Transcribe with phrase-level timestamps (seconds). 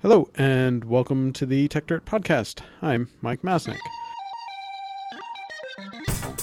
[0.00, 2.60] Hello, and welcome to the Techdirt Podcast.
[2.80, 3.80] I'm Mike Masnick.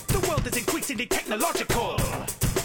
[0.07, 1.97] The world is increasingly technological,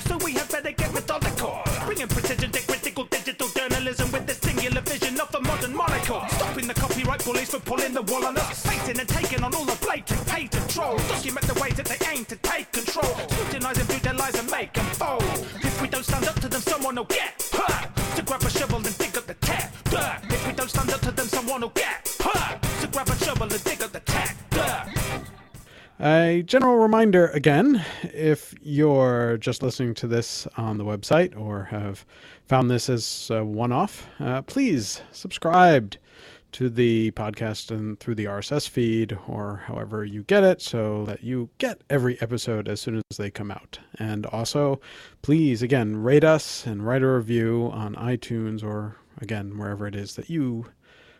[0.09, 1.63] so we have better get methodical.
[1.87, 6.23] Bringing precision to critical digital journalism with the singular vision of a modern monocle.
[6.31, 8.67] Stopping the copyright bullies from pulling the wool on us.
[8.67, 11.07] Facing and taking on all the blatant patent trolls.
[11.07, 13.15] Document the ways that they aim to take control.
[13.29, 15.23] Scrutinize and lies and make them fold.
[15.63, 17.50] If we don't stand up to them, someone will get
[18.21, 20.21] To grab a shovel and dig up the tech dirt.
[20.25, 22.61] If we don't stand up to them, someone will get hurt.
[22.83, 24.03] To grab a shovel and dig up the
[24.51, 26.07] dirt.
[26.07, 32.05] A general reminder again if you're just listening to this on the website or have
[32.45, 35.97] found this as a one off, uh, please subscribe
[36.53, 41.23] to the podcast and through the RSS feed or however you get it so that
[41.23, 43.79] you get every episode as soon as they come out.
[43.99, 44.81] And also,
[45.23, 50.15] please again rate us and write a review on iTunes or again wherever it is
[50.17, 50.67] that you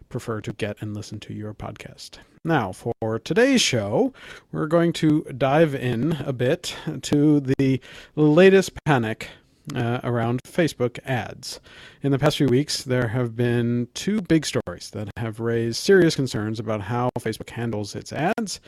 [0.09, 2.19] prefer to get and listen to your podcast.
[2.45, 4.13] Now, for today's show,
[4.51, 7.81] we're going to dive in a bit to the
[8.17, 9.29] latest panic
[9.75, 11.61] uh, around Facebook ads.
[12.03, 16.17] In the past few weeks, there have been two big stories that have raised serious
[16.17, 18.59] concerns about how Facebook handles its ads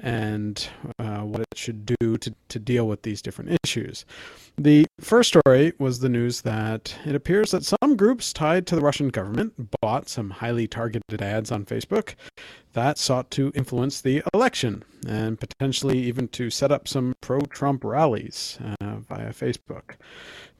[0.00, 4.04] and uh, what it should do to, to deal with these different issues.
[4.58, 8.80] The first story was the news that it appears that some groups tied to the
[8.82, 12.16] Russian government bought some highly targeted ads on Facebook
[12.72, 17.84] that sought to influence the election and potentially even to set up some pro Trump
[17.84, 19.96] rallies uh, via Facebook.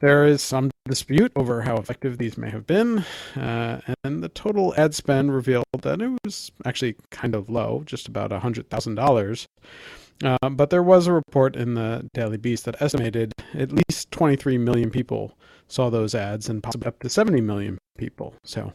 [0.01, 3.05] There is some dispute over how effective these may have been,
[3.37, 8.09] uh, and the total ad spend revealed that it was actually kind of low, just
[8.09, 9.47] about $100,000.
[10.25, 14.59] Uh, but there was a report in the Daily Beast that estimated at least 23
[14.59, 15.37] million people
[15.69, 18.35] saw those ads, and possibly up to 70 million people.
[18.45, 18.73] So,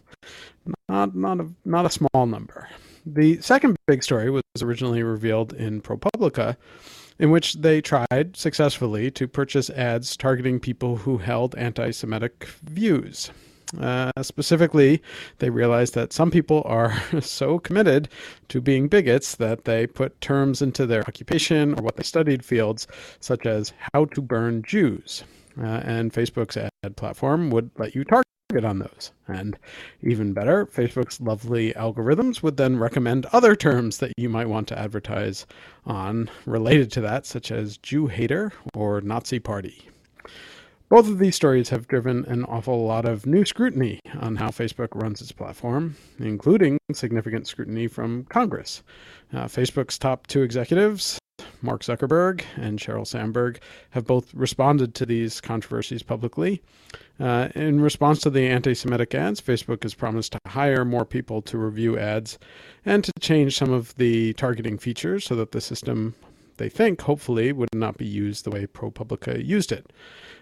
[0.89, 2.67] not not a not a small number.
[3.05, 6.57] The second big story was originally revealed in ProPublica,
[7.19, 13.31] in which they tried successfully to purchase ads targeting people who held anti-Semitic views.
[13.79, 15.01] Uh, specifically,
[15.39, 18.07] they realized that some people are so committed
[18.47, 22.87] to being bigots that they put terms into their occupation or what they studied fields,
[23.19, 25.23] such as how to burn Jews.
[25.59, 28.26] Uh, and Facebook's ad platform would let you target
[28.65, 29.11] on those.
[29.27, 29.57] And
[30.01, 34.79] even better, Facebook's lovely algorithms would then recommend other terms that you might want to
[34.79, 35.45] advertise
[35.85, 39.89] on related to that, such as Jew hater or Nazi party.
[40.89, 44.87] Both of these stories have driven an awful lot of new scrutiny on how Facebook
[44.93, 48.83] runs its platform, including significant scrutiny from Congress.
[49.33, 51.19] Uh, Facebook's top two executives,
[51.61, 53.59] Mark Zuckerberg and Sheryl Sandberg,
[53.91, 56.61] have both responded to these controversies publicly.
[57.19, 61.41] Uh, in response to the anti Semitic ads, Facebook has promised to hire more people
[61.43, 62.37] to review ads
[62.85, 66.13] and to change some of the targeting features so that the system,
[66.57, 69.91] they think, hopefully, would not be used the way ProPublica used it.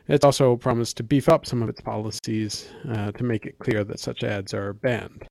[0.08, 3.84] It's also promised to beef up some of its policies uh, to make it clear
[3.84, 5.26] that such ads are banned.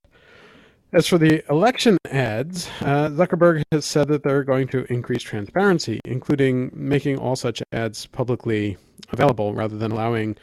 [0.95, 5.99] As for the election ads, uh, Zuckerberg has said that they're going to increase transparency,
[6.05, 8.77] including making all such ads publicly
[9.09, 10.37] available rather than allowing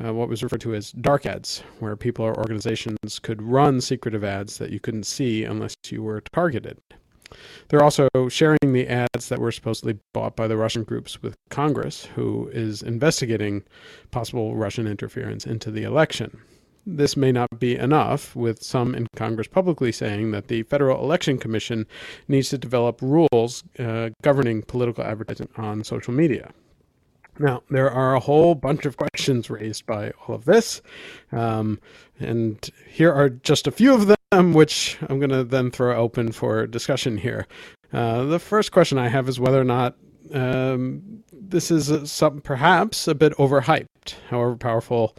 [0.00, 4.22] uh, what was referred to as dark ads, where people or organizations could run secretive
[4.22, 6.78] ads that you couldn't see unless you were targeted.
[7.68, 12.04] They're also sharing the ads that were supposedly bought by the Russian groups with Congress,
[12.14, 13.64] who is investigating
[14.12, 16.40] possible Russian interference into the election.
[16.86, 21.38] This may not be enough, with some in Congress publicly saying that the Federal Election
[21.38, 21.86] Commission
[22.26, 26.52] needs to develop rules uh, governing political advertising on social media.
[27.38, 30.82] Now, there are a whole bunch of questions raised by all of this,
[31.32, 31.80] um,
[32.18, 36.32] and here are just a few of them, which I'm going to then throw open
[36.32, 37.46] for discussion here.
[37.92, 39.96] Uh, the first question I have is whether or not
[40.34, 44.14] um, this is some perhaps a bit overhyped.
[44.28, 45.16] However powerful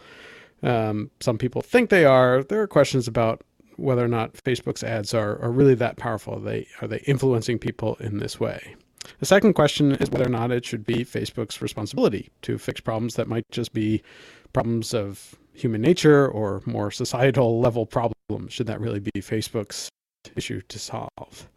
[0.64, 3.44] um, some people think they are, there are questions about
[3.78, 6.36] whether or not Facebook's ads are, are really that powerful.
[6.36, 8.76] Are they are they influencing people in this way?
[9.20, 13.16] The second question is whether or not it should be Facebook's responsibility to fix problems
[13.16, 14.04] that might just be
[14.54, 18.54] problems of human nature or more societal level problems.
[18.54, 19.90] Should that really be Facebook's
[20.36, 21.50] issue to solve?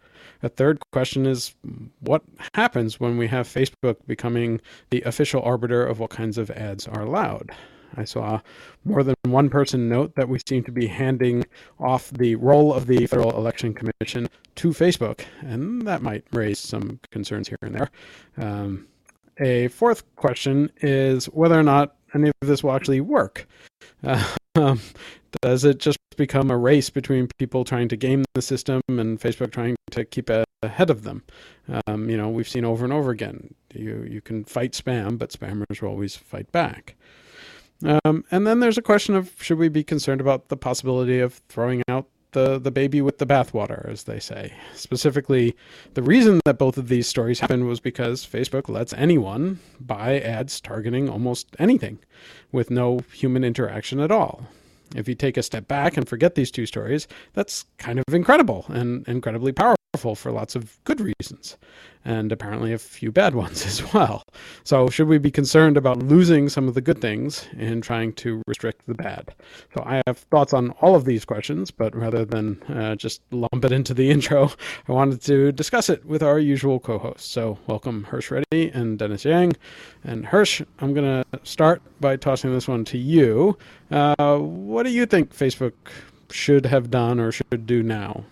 [0.43, 1.55] A third question is
[2.01, 2.23] what
[2.55, 4.61] happens when we have Facebook becoming
[4.91, 7.51] the official arbiter of what kinds of ads are allowed?
[7.97, 8.41] I saw
[8.85, 11.45] more than one person note that we seem to be handing
[11.79, 17.01] off the role of the Federal Election Commission to Facebook, and that might raise some
[17.11, 17.91] concerns here and there.
[18.37, 18.87] Um,
[19.41, 23.47] a fourth question is whether or not any of this will actually work.
[24.03, 24.25] Uh,
[24.55, 24.81] um,
[25.43, 29.51] does it just become a race between people trying to game the system and Facebook
[29.51, 30.31] trying to keep
[30.63, 31.25] ahead of them?
[31.87, 33.55] Um, you know, we've seen over and over again.
[33.75, 36.95] You you can fight spam, but spammers will always fight back.
[37.83, 41.35] Um, and then there's a question of should we be concerned about the possibility of
[41.49, 44.53] throwing out the, the baby with the bathwater, as they say.
[44.75, 45.57] Specifically,
[45.95, 50.61] the reason that both of these stories happened was because Facebook lets anyone buy ads
[50.61, 51.99] targeting almost anything
[52.53, 54.47] with no human interaction at all.
[54.95, 58.67] If you take a step back and forget these two stories, that's kind of incredible
[58.69, 61.57] and incredibly powerful for lots of good reasons
[62.05, 64.23] and apparently a few bad ones as well.
[64.65, 68.43] So, should we be concerned about losing some of the good things in trying to
[68.47, 69.35] restrict the bad?
[69.75, 73.65] So, I have thoughts on all of these questions, but rather than uh, just lump
[73.65, 74.51] it into the intro,
[74.89, 77.29] I wanted to discuss it with our usual co hosts.
[77.29, 79.57] So, welcome Hersh Reddy and Dennis Yang.
[80.05, 83.57] And Hersh, I'm going to start by tossing this one to you.
[83.91, 85.73] Uh, what do you think Facebook
[86.31, 88.25] should have done or should do now?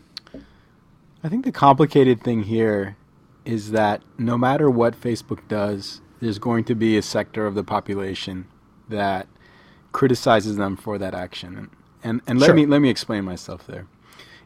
[1.25, 2.97] I think the complicated thing here
[3.45, 7.65] is that no matter what Facebook does, there's going to be a sector of the
[7.65, 8.47] population
[8.89, 9.27] that
[9.93, 11.57] criticizes them for that action.
[11.57, 11.71] And
[12.05, 12.55] and, and let Sure.
[12.57, 13.87] me let me explain myself there.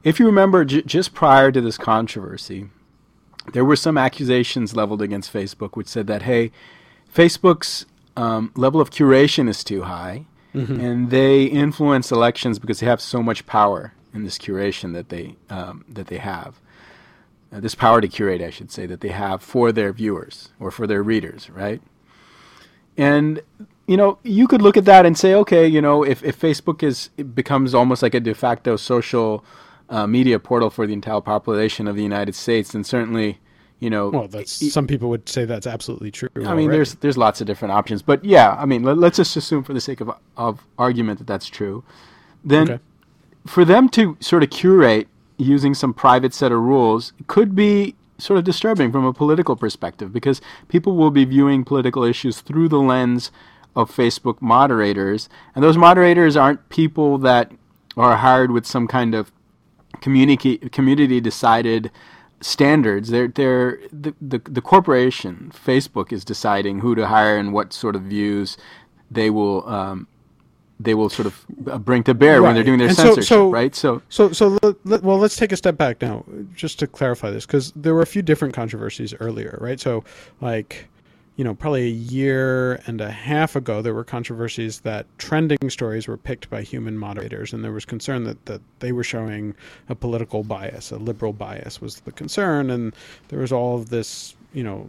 [0.05, 2.69] If you remember, j- just prior to this controversy,
[3.55, 6.53] there were some accusations leveled against Facebook, which said that hey,
[7.13, 7.87] Facebook's
[8.17, 13.23] um, level of curation is too high, and they influence elections because they have so
[13.23, 16.61] much power in this curation that they um, that they have
[17.53, 20.71] uh, this power to curate, I should say, that they have for their viewers or
[20.71, 21.81] for their readers, right?
[22.97, 23.41] And
[23.87, 26.83] you know, you could look at that and say, okay, you know, if, if Facebook
[26.83, 29.45] is it becomes almost like a de facto social
[29.89, 33.39] uh, media portal for the entire population of the United States, then certainly,
[33.79, 36.29] you know, Well, that's i- some people would say that's absolutely true.
[36.35, 36.69] I mean, already.
[36.69, 39.73] there's there's lots of different options, but yeah, I mean, let, let's just assume for
[39.75, 41.85] the sake of of argument that that's true.
[42.45, 42.83] Then, Okay.
[43.47, 45.07] for them to sort of curate
[45.37, 50.13] using some private set of rules could be sort of disturbing from a political perspective
[50.13, 53.31] because people will be viewing political issues through the lens
[53.75, 57.53] of Facebook moderators, and those moderators aren't people that
[57.97, 59.31] are hired with some kind of
[60.01, 61.91] community community decided
[62.41, 63.11] standards.
[63.11, 67.97] They're they're the, the the corporation Facebook is deciding who to hire and what sort
[67.97, 68.57] of views
[69.11, 70.09] they will um,
[70.79, 73.29] they will sort of uh, bring to bear when they're doing their And so- censorship,
[73.29, 73.75] so- right?
[73.75, 76.25] So So, so let, let- well, let's take a step back now,
[76.55, 79.81] just to clarify this, because there were a few different controversies earlier, right?
[79.81, 80.05] So,
[80.41, 80.87] like,
[81.37, 86.09] you know, probably a year and a half ago, there were controversies that trending stories
[86.09, 89.55] were picked by human moderators, and there was concern that, that they were showing
[89.89, 92.95] a political bias, a liberal bias was the concern, and
[93.29, 94.87] there was all of this, you know,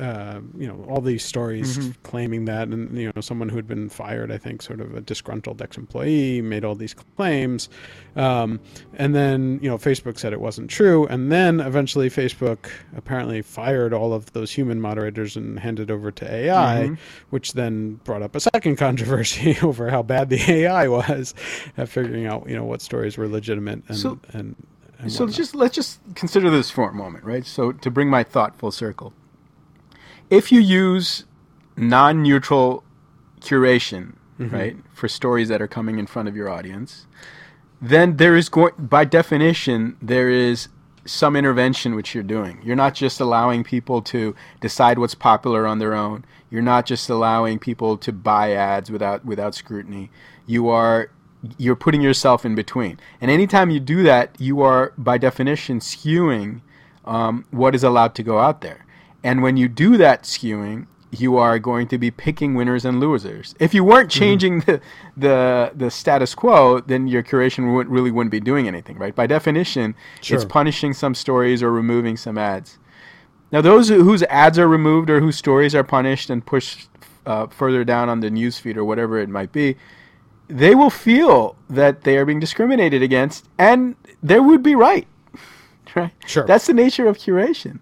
[0.00, 3.88] uh, you know, all these stories claiming that, and you know, someone who had been
[3.90, 7.68] fired, I think, sort of a disgruntled ex-employee, made all these claims,
[8.16, 8.58] um,
[8.94, 13.92] and then you know, Facebook said it wasn't true, and then eventually Facebook apparently fired
[13.92, 16.90] all of those human moderators and handed over to AI,
[17.30, 21.34] which then brought up a second controversy over how bad the AI was
[21.76, 24.56] at figuring out you know what stories were legitimate and So- and.
[24.98, 27.44] and so just let's just consider this for a moment, right?
[27.46, 29.12] So to bring my thought full circle,
[30.30, 31.24] if you use
[31.76, 32.84] non-neutral
[33.40, 37.06] curation, right, for stories that are coming in front of your audience,
[37.82, 40.68] then there is going by definition there is
[41.04, 42.60] some intervention which you're doing.
[42.62, 46.24] You're not just allowing people to decide what's popular on their own.
[46.50, 50.10] You're not just allowing people to buy ads without without scrutiny.
[50.46, 51.10] You are
[51.56, 53.00] you're putting yourself in between.
[53.20, 56.60] And anytime you do that, you are by definition skewing
[57.06, 58.84] um, what is allowed to go out there.
[59.22, 63.54] And when you do that skewing, you are going to be picking winners and losers.
[63.58, 64.80] If you weren't changing the,
[65.16, 69.14] the the status quo, then your curation would, really wouldn't be doing anything, right?
[69.14, 69.94] By definition,
[70.36, 72.78] it's punishing some stories or removing some ads.
[73.50, 76.88] Now, those who- whose ads are removed or whose stories are punished and pushed
[77.26, 79.76] uh, further down on the newsfeed or whatever it might be,
[80.46, 85.06] they will feel that they are being discriminated against, and they would be right.
[85.96, 86.12] Right?
[86.24, 86.46] Sure.
[86.46, 87.80] That's the nature of curation.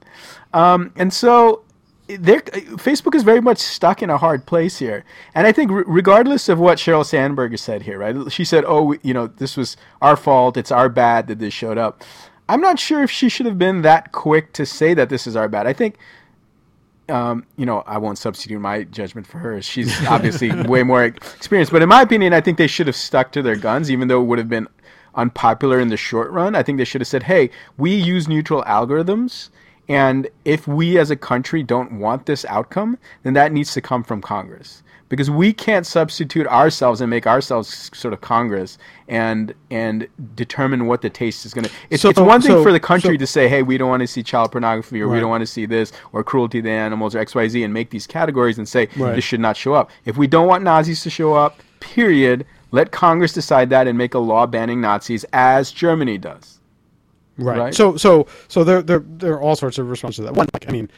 [0.53, 1.65] Um, and so
[2.09, 5.05] Facebook is very much stuck in a hard place here.
[5.35, 8.33] And I think, re- regardless of what Sheryl Sandberg has said here, right?
[8.33, 10.57] She said, "Oh, we, you know, this was our fault.
[10.57, 12.03] It's our bad that this showed up."
[12.49, 15.37] I'm not sure if she should have been that quick to say that this is
[15.37, 15.67] our bad.
[15.67, 15.99] I think,
[17.11, 19.67] um, you know, I won't substitute my judgment for hers.
[19.67, 21.73] She's obviously way more experienced.
[21.73, 24.23] But in my opinion, I think they should have stuck to their guns, even though
[24.23, 24.67] it would have been
[25.15, 26.55] unpopular in the short run.
[26.55, 29.51] I think they should have said, "Hey, we use neutral algorithms."
[29.89, 34.03] And if we as a country don't want this outcome, then that needs to come
[34.05, 34.83] from Congress.
[35.09, 38.77] Because we can't substitute ourselves and make ourselves sort of Congress
[39.09, 41.71] and and determine what the taste is going to.
[41.89, 43.89] It's, So- it's one thing so- for the country so- to say, "Hey, we don't
[43.89, 46.69] want to see child pornography, or we don't want to see this, or cruelty to
[46.69, 49.15] animals, or X, Y, Z," and make these categories and say Right.
[49.15, 49.89] this should not show up.
[50.05, 54.13] If we don't want Nazis to show up, period, let Congress decide that and make
[54.13, 56.58] a law banning Nazis, as Germany does.
[57.39, 57.59] Right.
[57.59, 57.75] Right?
[57.75, 60.35] So so so there there there are all sorts of responses to that.
[60.35, 60.91] One, like I mean,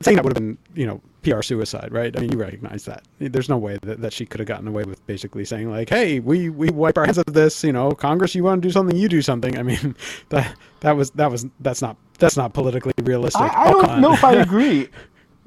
[0.00, 2.16] saying that would have been you know PR suicide, right?
[2.16, 3.02] I mean, you recognize that.
[3.18, 6.20] There's no way that, that she could have gotten away with basically saying like, "Hey,
[6.20, 8.96] we we wipe our hands of this." You know, Congress, you want to do something,
[8.96, 9.58] you do something.
[9.58, 9.96] I mean,
[10.28, 13.42] that that was that was that's not that's not politically realistic.
[13.42, 14.00] I, I don't on.
[14.00, 14.88] know if I agree.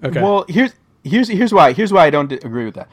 [0.04, 0.22] Okay.
[0.22, 0.74] Well, here's
[1.06, 1.72] here's here's why.
[1.72, 2.90] Here's why I don't agree with that.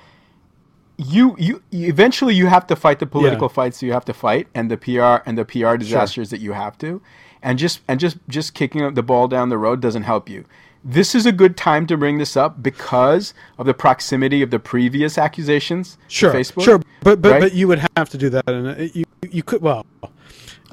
[0.96, 3.54] You, you you eventually you have to fight the political Yeah.
[3.54, 6.78] fights you have to fight and the PR and the PR disasters that you have
[6.78, 7.02] to,
[7.44, 10.44] and just and just just kicking the ball down the road doesn't help you.
[10.82, 14.58] This is a good time to bring this up because of the proximity of the
[14.58, 15.96] previous accusations.
[16.08, 17.40] sure, Facebook, sure, but but right?
[17.40, 19.86] but you would have to do that, and uh, you you could well.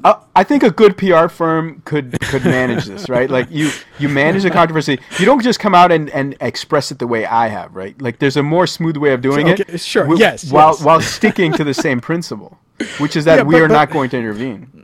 [0.04, 3.30] Uh, I think a good PR firm could could manage this, right?
[3.30, 4.98] Like you you manage the controversy.
[5.18, 7.94] You don't just come out and, and express it the way I have, right?
[8.02, 9.80] Like there's a more smooth way of doing Okay, it.
[9.80, 10.82] sure, yes, While yes.
[10.82, 12.58] while sticking to the same principle,
[12.98, 14.81] which is that Yeah, we but- are but- not going to intervene.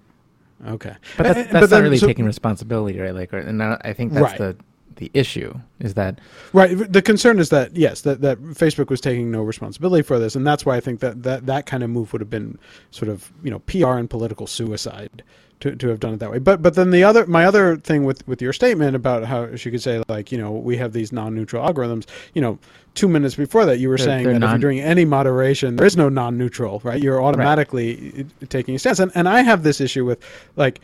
[0.67, 3.15] Okay, But Uh, that's, uh, that's not really so- taking responsibility, right?
[3.15, 4.39] Like, and I I think that's Right.
[4.39, 4.57] the
[4.99, 6.21] the issue is that
[6.53, 6.77] Right.
[6.93, 10.47] The concern is that yes, that, that Facebook was taking no responsibility for this, and
[10.47, 12.59] that's why I think that, that that kind of move would have been
[12.91, 15.23] sort of you know PR and political suicide
[15.61, 16.39] to, to have done it that way.
[16.39, 19.71] But but then the other my other thing with with your statement about how she
[19.71, 22.07] could say like you know we have these non-neutral algorithms.
[22.35, 22.59] You know,
[22.95, 25.77] two minutes before that you were They're- saying they're that if you're doing any moderation,
[25.77, 26.81] there is no non-neutral.
[26.85, 27.03] Right.
[27.03, 30.19] You're automatically uh, taking a stance, and and I have this issue with
[30.57, 30.81] like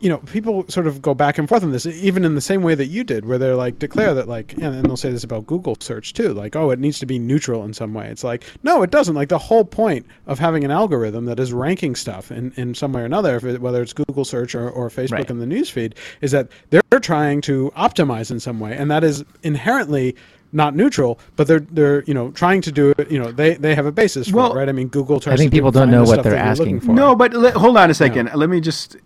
[0.00, 2.62] you know, people sort of go back and forth on this, even in the same
[2.62, 5.24] way that you did, where they're like declare that like, and, and they'll say this
[5.24, 8.08] about Google search too, like, oh, it needs to be neutral in some way.
[8.08, 9.14] It's like, no, it doesn't.
[9.14, 12.92] Like the whole point of having an algorithm that is ranking stuff in, in some
[12.92, 15.30] way or another, if it, whether it's Google search or, or Facebook Right.
[15.30, 19.24] in the newsfeed, is that they're trying to optimize in some way, and that is
[19.42, 20.14] inherently
[20.52, 23.10] not neutral, but they're they're you know trying to do it.
[23.10, 24.68] You know, they they have a basis for Well, it, right?
[24.68, 25.34] I mean, Google tries.
[25.34, 26.92] I think to people don't know what they're that you're asking for.
[26.92, 28.30] No, but let, hold on a second.
[28.34, 28.96] Let me just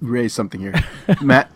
[0.00, 0.74] raise something here,
[1.22, 1.50] Matt.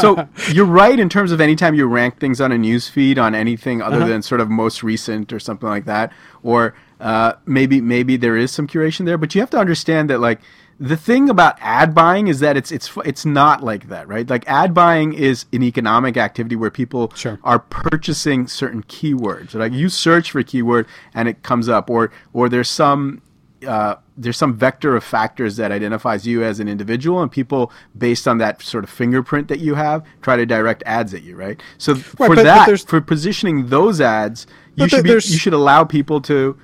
[0.00, 3.34] so you're right in terms of anytime you rank things on a news feed on
[3.34, 4.08] anything other Uh-huh.
[4.08, 8.50] than sort of most recent or something like that, or uh, maybe maybe there is
[8.50, 9.18] some curation there.
[9.18, 10.40] But you have to understand that like
[10.78, 14.28] the thing about ad buying is that it's it's it's not like that, right?
[14.28, 17.38] Like ad buying is an economic activity where people Sure.
[17.44, 19.54] are purchasing certain keywords.
[19.54, 23.22] Like you search for a keyword and it comes up, or or there's some
[23.66, 28.26] uh, there's some vector of factors that identifies you as an individual, and people, based
[28.26, 31.60] on that sort of fingerprint that you have, try to direct ads at you, right?
[31.78, 35.20] So for but- but that, there's- for positioning those ads, you But should be, you
[35.20, 36.56] should allow people to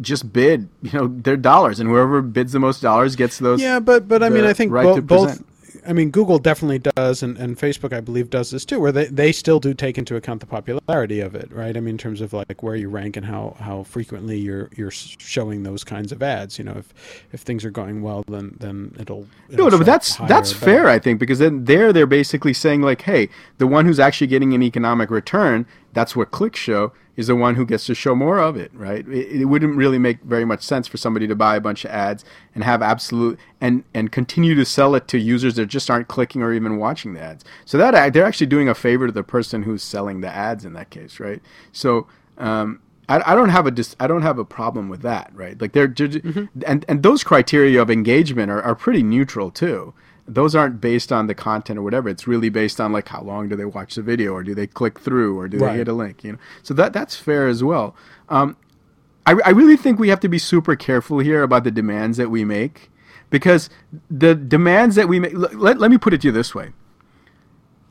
[0.00, 3.60] just bid, you know, their dollars, and whoever bids the most dollars gets those.
[3.60, 5.42] Yeah, but but I mean, I think right bo- both.
[5.86, 9.06] I mean, Google definitely does, and, and Facebook, I believe, does this too, where they,
[9.06, 11.76] they still do take into account the popularity of it, right?
[11.76, 14.90] I mean, in terms of like where you rank and how, how frequently you're you're
[14.90, 16.58] showing those kinds of ads.
[16.58, 19.26] You know, if if things are going well, then then it'll.
[19.48, 22.82] No, it'll no, but that's that's fair, I think, because then there they're basically saying
[22.82, 27.26] like, hey, the one who's actually getting an economic return, that's what clicks show, is
[27.26, 29.06] the one who gets to show more of it, right?
[29.08, 31.90] It, it wouldn't really make very much sense for somebody to buy a bunch of
[31.90, 36.08] ads and have absolute and and continue to sell it to users that just aren't
[36.08, 37.44] clicking or even watching the ads.
[37.64, 40.64] So that act- they're actually doing a favor to the person who's selling the ads
[40.64, 41.42] in that case, right?
[41.72, 42.06] So.
[42.38, 45.60] Um, I, I don't have a dis, I don't have a problem with that, right?
[45.60, 46.44] Like they're, they're Mm-hmm.
[46.64, 49.92] and and those criteria of engagement are, are pretty neutral too.
[50.34, 52.08] Those aren't based on the content or whatever.
[52.08, 54.66] It's really based on like how long do they watch the video or do they
[54.66, 55.72] click through or do Right.
[55.72, 56.38] they hit a link, you know?
[56.62, 57.94] So that that's fair as well.
[58.28, 58.56] Um,
[59.26, 62.30] I, I really think we have to be super careful here about the demands that
[62.30, 62.90] we make
[63.28, 63.70] because
[64.10, 66.72] the demands that we make let, let, let me put it to you this way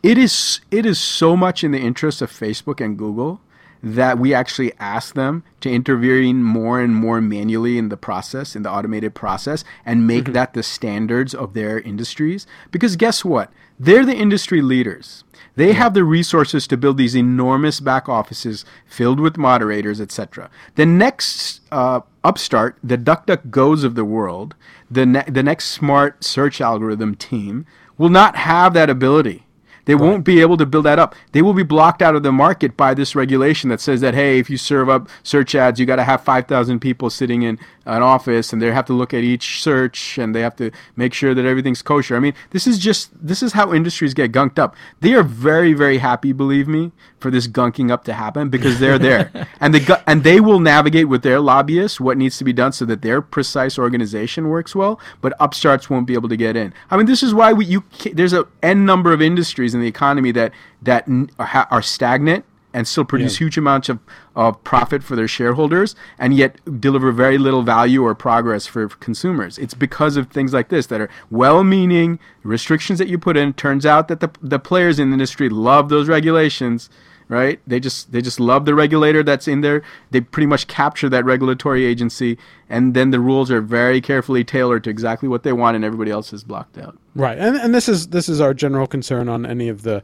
[0.02, 3.42] it is it is so much in the interest of Facebook and Google
[3.82, 8.64] that we actually ask them to intervene more and more manually in the process, in
[8.64, 12.46] the automated process, and make that the standards of their industries.
[12.72, 13.52] Because guess what?
[13.80, 15.24] They're the industry leaders.
[15.56, 20.50] They have the resources to build these enormous back offices filled with moderators, etc.
[20.76, 24.56] The next uh, upstart, the DuckDuckGoes of the world,
[24.90, 27.66] the ne- the next smart search algorithm team
[27.98, 29.46] will not have that ability.
[29.90, 31.16] They won't be able to build that up.
[31.32, 34.38] They will be blocked out of the market by this regulation that says that hey,
[34.38, 37.58] if you serve up search ads, you got to have five thousand people sitting in
[37.88, 41.12] an office and they have to look at each search and they have to make
[41.16, 42.16] sure that everything's kosher.
[42.16, 44.76] I mean, this is just this is how industries get gunked up.
[45.00, 49.00] They are very very happy, believe me, for this gunking up to happen because they're
[49.00, 52.54] there and they gu- and they will navigate with their lobbyists what needs to be
[52.54, 56.56] done so that their precise organization works well, but upstarts won't be able to get
[56.56, 56.76] in.
[56.92, 59.88] I mean, this is why we you there's a n number of industries in the
[59.88, 61.08] economy that that
[61.40, 63.46] are, stagnant and still produce Yeah.
[63.46, 64.00] huge amounts of,
[64.36, 69.58] of profit for their shareholders and yet deliver very little value or progress for consumers.
[69.58, 73.54] It's because of things like this that are well meaning restrictions that you put in.
[73.54, 76.90] Turns out that the, the players in the industry love those regulations.
[77.30, 77.62] Right?
[77.68, 79.84] They just they just love the regulator that's in there.
[80.10, 84.84] They pretty much capture that regulatory agency, and then the rules are very carefully tailored
[84.86, 86.98] to exactly what they want, and everybody else is blocked out.
[87.14, 90.02] Right, and and this is this is our general concern on any of the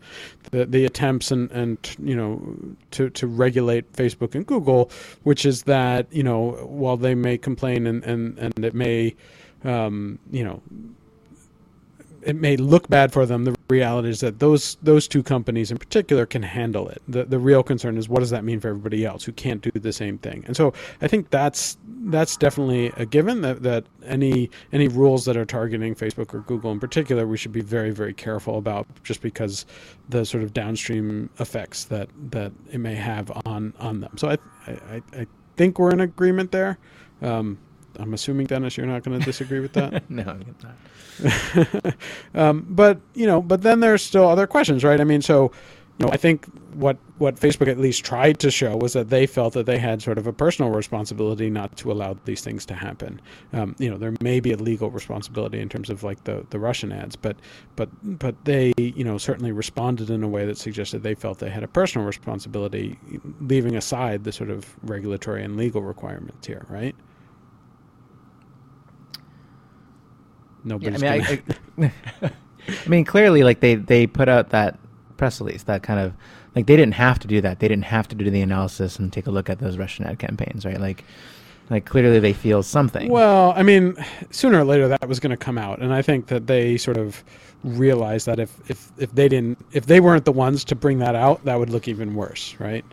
[0.51, 4.91] the, the attempts and and you know to to regulate Facebook and Google,
[5.23, 9.15] which is that you know while they may complain and and and it may
[9.63, 10.61] um, you know
[12.25, 13.43] it may look bad for them.
[13.43, 17.01] The reality is that those those two companies in particular can handle it.
[17.07, 19.71] The the real concern is what does that mean for everybody else who can't do
[19.71, 20.43] the same thing.
[20.47, 21.77] And so I think that's
[22.07, 26.71] that's definitely a given that, that any any rules that are targeting Facebook or Google
[26.71, 29.65] in particular we should be very very careful about just because
[30.09, 34.17] the sort of downstream effects that that it may have on on them.
[34.17, 35.27] So I I, I
[35.57, 36.79] think we're in agreement there.
[37.21, 37.59] Um,
[37.99, 40.09] I'm assuming Dennis, you're not going to disagree with that.
[40.09, 41.95] no, I'm not.
[42.35, 44.99] um, but you know, but then there's still other questions, right?
[44.99, 45.51] I mean, so
[45.97, 49.25] you know, I think what what Facebook at least tried to show was that they
[49.25, 52.73] felt that they had sort of a personal responsibility not to allow these things to
[52.73, 53.21] happen.
[53.53, 56.59] Um, you know, there may be a legal responsibility in terms of like the the
[56.59, 57.37] Russian ads, but
[57.77, 61.49] but but they you know certainly responded in a way that suggested they felt they
[61.49, 62.99] had a personal responsibility,
[63.39, 66.95] leaving aside the sort of regulatory and legal requirements here, right?
[70.65, 71.27] Yeah, Nobody's I mean,
[71.77, 71.91] gonna-
[72.21, 72.31] I, I,
[72.85, 74.79] I mean, clearly, like they they put out that
[75.17, 76.13] press release, that kind of
[76.55, 77.59] like they didn't have to do that.
[77.59, 80.19] They didn't have to do the analysis and take a look at those Russian ad
[80.19, 80.79] campaigns, right?
[80.79, 81.03] Like,
[81.69, 83.09] like clearly they feel something.
[83.11, 83.95] Well, I mean,
[84.31, 86.97] sooner or later that was going to come out, and I think that they sort
[86.97, 87.23] of
[87.63, 91.15] realized that if if if they didn't if they weren't the ones to bring that
[91.15, 92.85] out, that would look even worse, right?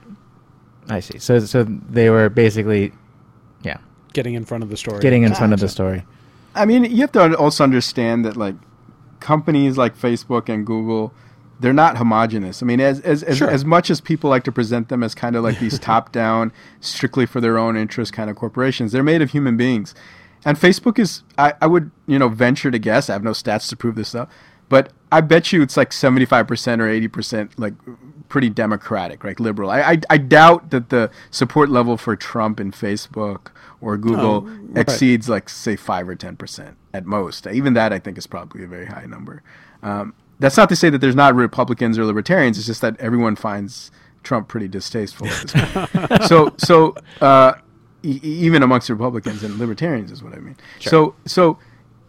[0.88, 1.18] I see.
[1.18, 2.92] So so they were basically,
[3.62, 3.78] yeah,
[4.12, 5.00] Getting in front of the story.
[5.00, 5.72] getting in front of the Gotcha.
[5.74, 6.04] story.
[6.54, 8.56] I mean, you have to also understand that like
[9.20, 11.12] companies like Facebook and Google,
[11.60, 12.62] they're not homogenous.
[12.62, 13.50] I mean, as as as, Sure.
[13.50, 17.24] as much as people like to present them as kind of like these top-down, strictly
[17.26, 19.94] for their own interest kind of corporations, they're made of human beings.
[20.44, 23.08] And Facebook is, I, I would, you know, venture to guess.
[23.08, 24.28] I have no stats to prove this stuff,
[24.68, 27.74] but I bet you it's like seventy-five percent or eighty percent, like
[28.28, 29.70] pretty democratic, right, liberal.
[29.70, 33.52] I, I I doubt that the support level for Trump in Facebook
[33.82, 34.78] or Google right.
[34.78, 37.46] exceeds like say five or ten percent at most.
[37.46, 39.42] Even that I think is probably a very high number.
[39.82, 42.56] Um, that's not to say that there's not Republicans or libertarians.
[42.56, 43.90] It's just that everyone finds
[44.22, 45.26] Trump pretty distasteful.
[45.26, 46.22] At this point.
[46.28, 47.54] so so uh,
[48.02, 50.56] e- even amongst Republicans and libertarians is what I mean.
[50.80, 51.58] So so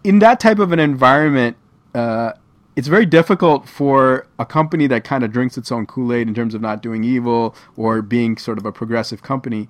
[0.04, 1.58] in that type of an environment.
[1.94, 2.34] Uh,
[2.76, 6.56] it's very difficult for a company that kind of drinks its own Kool-Aid in terms
[6.56, 9.70] of not doing evil or being sort of a progressive company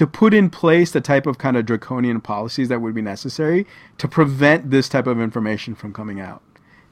[0.00, 3.66] to put in place the type of kind of draconian policies that would be necessary
[3.98, 6.40] to prevent this type of information from coming out.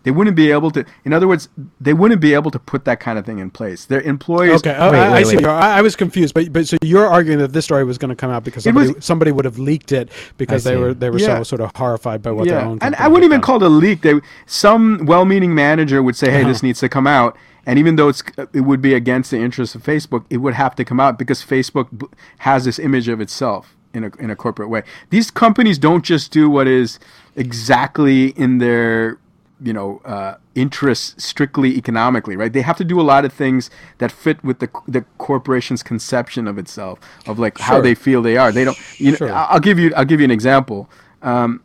[0.02, 0.84] They wouldn't be able to.
[1.06, 1.48] In other words,
[1.80, 3.86] they wouldn't be able to put that kind of thing in place.
[3.86, 4.60] Their employers.
[4.60, 5.36] Okay, I, Wait, I- I see.
[5.36, 5.46] wait.
[5.46, 8.14] I, I was confused, but but so you're arguing that this story was going to
[8.16, 10.82] come out because It was- somebody, somebody would have leaked it because I they see.
[10.82, 11.38] were they were Yeah.
[11.38, 12.78] so sort of horrified by what their own.
[12.82, 13.46] and I wouldn't even done.
[13.46, 14.02] call it a leak.
[14.02, 16.66] They, some well-meaning manager would say, "Hey, this Uh-huh.
[16.68, 17.36] needs to come out,"
[17.68, 18.22] and even though it's
[18.54, 21.42] it would be against the interests of Facebook, it would have to come out because
[21.42, 24.82] Facebook has this image of itself in a in a corporate way.
[25.10, 26.98] These companies don't just do what is
[27.36, 29.18] exactly in their
[29.60, 32.54] you know uh, interests strictly economically, right?
[32.54, 36.48] They have to do a lot of things that fit with the the corporation's conception
[36.48, 38.50] of itself, of like how they feel they are.
[38.50, 38.78] They don't.
[38.98, 39.32] You know, Sure.
[39.32, 40.88] I'll give you I'll give you an example.
[41.20, 41.62] Um,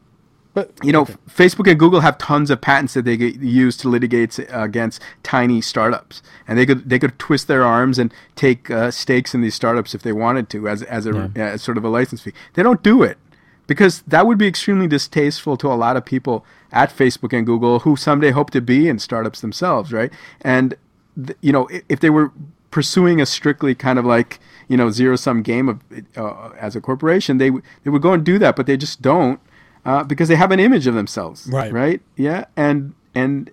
[0.53, 3.89] But you know, Facebook and Google have tons of patents that they get use to
[3.89, 8.91] litigate against tiny startups, and they could they could twist their arms and take uh,
[8.91, 11.89] stakes in these startups if they wanted to, as as a as sort of a
[11.89, 12.33] license fee.
[12.53, 13.17] They don't do it
[13.65, 17.79] because that would be extremely distasteful to a lot of people at Facebook and Google
[17.79, 20.11] who someday hope to be in startups themselves, right?
[20.41, 20.75] And
[21.15, 22.31] th- you know, if they were
[22.69, 25.79] pursuing a strictly kind of like you know zero sum game of
[26.15, 29.01] uh, as a corporation, they w- they would go and do that, but they just
[29.01, 29.39] don't
[29.85, 31.71] uh, because they have an image of themselves, Right.
[31.71, 32.01] Right?
[32.15, 33.49] Yeah, and and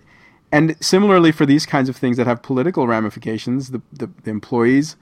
[0.51, 4.97] and similarly for these kinds of things that have political ramifications, the, the, the employees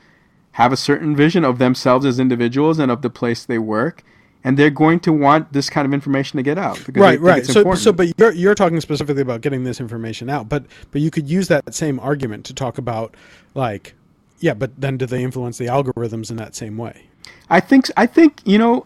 [0.54, 4.04] have a certain vision of themselves as individuals and of the place they work.
[4.44, 7.60] and they're going to want this kind of information to get out right right so
[7.60, 7.84] important.
[7.84, 11.28] so but you're you're talking specifically about getting this information out but but you could
[11.30, 13.14] use that same argument to talk about
[13.54, 13.96] like
[14.40, 16.96] yeah but then do they influence the algorithms in that same way
[17.50, 18.86] I think I think you know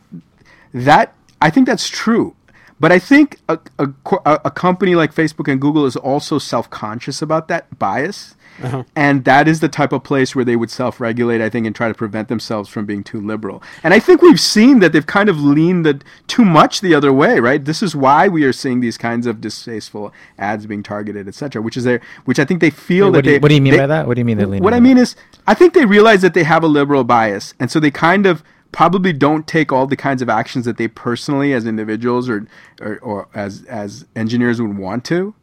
[0.74, 2.36] that I think that's true,
[2.80, 3.90] but I think a, a,
[4.26, 8.84] a company like Facebook and Google is also self conscious about that bias, uh-huh.
[8.96, 11.42] and that is the type of place where they would self regulate.
[11.42, 13.62] I think and try to prevent themselves from being too liberal.
[13.84, 17.12] And I think we've seen that they've kind of leaned the, too much the other
[17.12, 17.42] way.
[17.42, 17.66] Right.
[17.66, 21.62] This is why we are seeing these kinds of distasteful ads being targeted, etc.
[21.62, 23.40] Which is their which I think they feel that what, do you, they.
[23.42, 24.08] what do you mean they- by that?
[24.08, 25.04] What do you mean they lean what I mean that?
[25.04, 28.26] is, I think they realize that they have a liberal bias, and so they kind
[28.26, 32.46] of probably don't take all the kinds of actions that they personally, as individuals or
[32.82, 35.34] or, or as as engineers, would want to,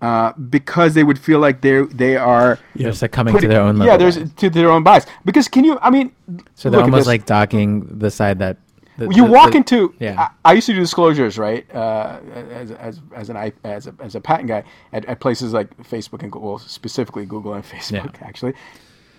[0.00, 2.58] uh, because they would feel like they they are.
[2.74, 3.86] they're succumbing putting- to their own level.
[3.92, 5.04] yeah, there's to their own bias.
[5.26, 5.78] Because can you?
[5.82, 6.12] I mean,
[6.54, 8.56] so they're almost like docking the side that
[8.98, 10.28] the, you the- walk the- into yeah.
[10.44, 13.94] I, I used to do disclosures right uh, as, as, as an I, as a,
[14.00, 18.14] as a patent guy at, at places like facebook and google specifically google and facebook
[18.18, 18.26] Yeah.
[18.26, 18.54] actually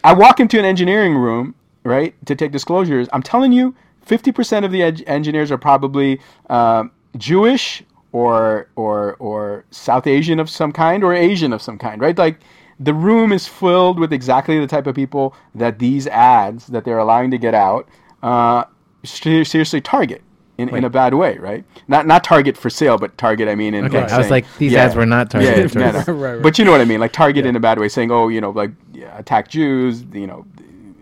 [0.03, 1.53] i walk into an engineering room
[1.87, 3.73] right to take disclosures i'm telling you
[4.05, 6.19] 50% of the ed- engineers are probably
[6.49, 12.01] um, jewish or or or south asian of some kind or asian of some kind
[12.01, 12.39] right like
[12.79, 16.99] the room is filled with exactly the type of people that these ads that they're
[16.99, 17.87] allowing to get out
[18.23, 18.63] uh,
[19.03, 20.21] seriously target
[20.57, 21.63] in, in a bad way, right?
[21.87, 23.47] Not not target for sale, but target.
[23.47, 25.75] I mean, in Okay, like I was saying- like, these ads were not Yeah, targeted
[25.75, 25.99] no, no.
[26.07, 26.41] Right, right.
[26.41, 28.41] But you know what I mean, like target in a bad way, saying, oh, you
[28.41, 30.45] know, like yeah, attack Jews, you know,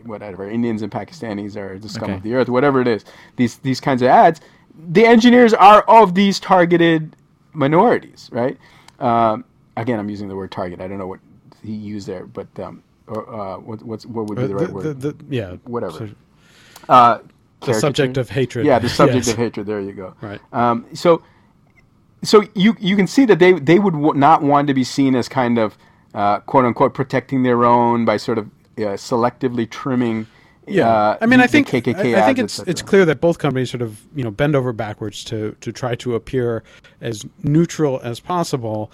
[0.05, 2.13] whatever, Indians and Pakistanis are the scum Okay.
[2.17, 3.05] of the earth, whatever it is.
[3.35, 4.41] These these kinds of ads,
[4.89, 7.15] the engineers are of these targeted
[7.53, 8.57] minorities, right?
[8.99, 9.45] Um,
[9.77, 10.81] again, I'm using the word target.
[10.81, 11.19] I don't know what
[11.63, 14.73] he used there, but um, or, uh, what, what's what would be the right the,
[14.73, 15.01] word?
[15.01, 16.07] the- the- yeah Whatever.
[16.07, 16.09] so
[16.89, 17.19] uh,
[17.61, 19.33] the subject of hatred Yeah, the subject Yes.
[19.33, 19.65] of hatred.
[19.67, 20.13] There you go.
[20.21, 20.39] Right.
[20.53, 21.23] Um, so,
[22.23, 25.15] so you you can see that they they would w- not want to be seen
[25.15, 25.77] as kind of
[26.13, 30.27] uh, quote unquote protecting their own by sort of uh, selectively trimming.
[30.67, 33.38] Yeah, uh, I mean, I think KKK I, I think it's it's clear that both
[33.38, 36.63] companies sort of you know bend over backwards to to try to appear
[37.01, 38.91] as neutral as possible.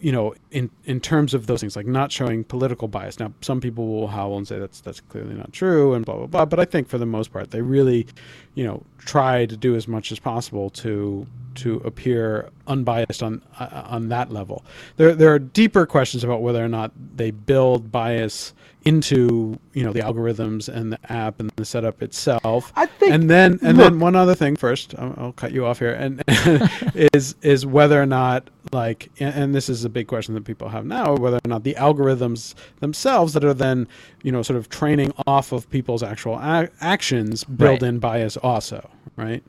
[0.00, 3.18] You know, in in terms of those things, like not showing political bias.
[3.18, 6.26] Now, some people will howl and say that's that's clearly not true, and blah blah
[6.26, 6.44] blah.
[6.44, 8.06] But I think for the most part, they really,
[8.54, 11.26] you know, try to do as much as possible to
[11.56, 14.64] to appear unbiased on uh, on that level.
[14.96, 18.52] There there are deeper questions about whether or not they build bias
[18.84, 22.72] into you know the algorithms and the app and the setup itself.
[22.76, 25.66] I think- and then and look- then one other thing first, I'll, I'll cut you
[25.66, 26.22] off here, and
[26.94, 30.68] is is whether or not like and, and this is a big question that people
[30.68, 33.88] have now, whether or not the algorithms themselves that are then
[34.22, 37.88] you know sort of training off of people's actual a- actions build Right.
[37.88, 39.42] in bias also, right?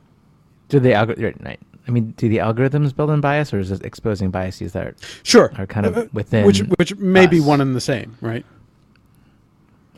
[0.69, 1.35] Do the algorithm?
[1.45, 1.59] Right.
[1.87, 4.95] I mean, do the algorithms build in bias, or is it exposing biases that are,
[5.23, 6.45] Sure, are kind of Uh, within?
[6.45, 8.45] which which may be one and the same, right?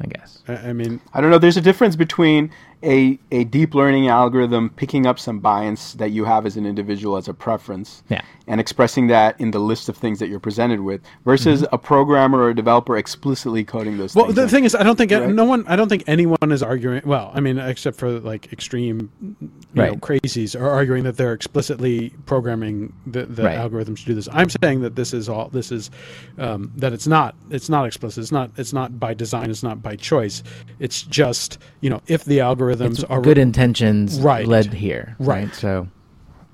[0.01, 0.43] I guess.
[0.47, 1.39] I, I mean, I don't know.
[1.39, 2.51] There's a difference between
[2.83, 7.17] a a deep learning algorithm picking up some bias that you have as an individual
[7.17, 8.21] as a preference, Yeah.
[8.47, 12.39] and expressing that in the list of things that you're presented with, versus a programmer
[12.39, 14.11] or a developer explicitly coding those.
[14.11, 14.19] Mm-hmm.
[14.19, 14.47] Well, the in.
[14.49, 15.29] thing is, I don't think Right?
[15.29, 15.65] no one.
[15.67, 17.01] I don't think anyone is arguing.
[17.05, 19.37] Well, I mean, except for like extreme, you
[19.73, 19.99] know, Right.
[19.99, 23.57] crazies are arguing that they're explicitly programming the, the Right.
[23.57, 24.29] algorithms to do this.
[24.31, 25.49] I'm saying that this is all.
[25.49, 25.91] This is
[26.37, 27.35] um, that it's not.
[27.49, 28.21] It's not explicit.
[28.21, 28.51] It's not.
[28.57, 29.49] It's not by design.
[29.49, 30.43] It's not by choice.
[30.79, 32.39] It's just you know if the
[32.75, 34.47] algorithms It's are good intentions Right.
[34.47, 35.15] led here.
[35.19, 35.53] Right.
[35.53, 35.87] So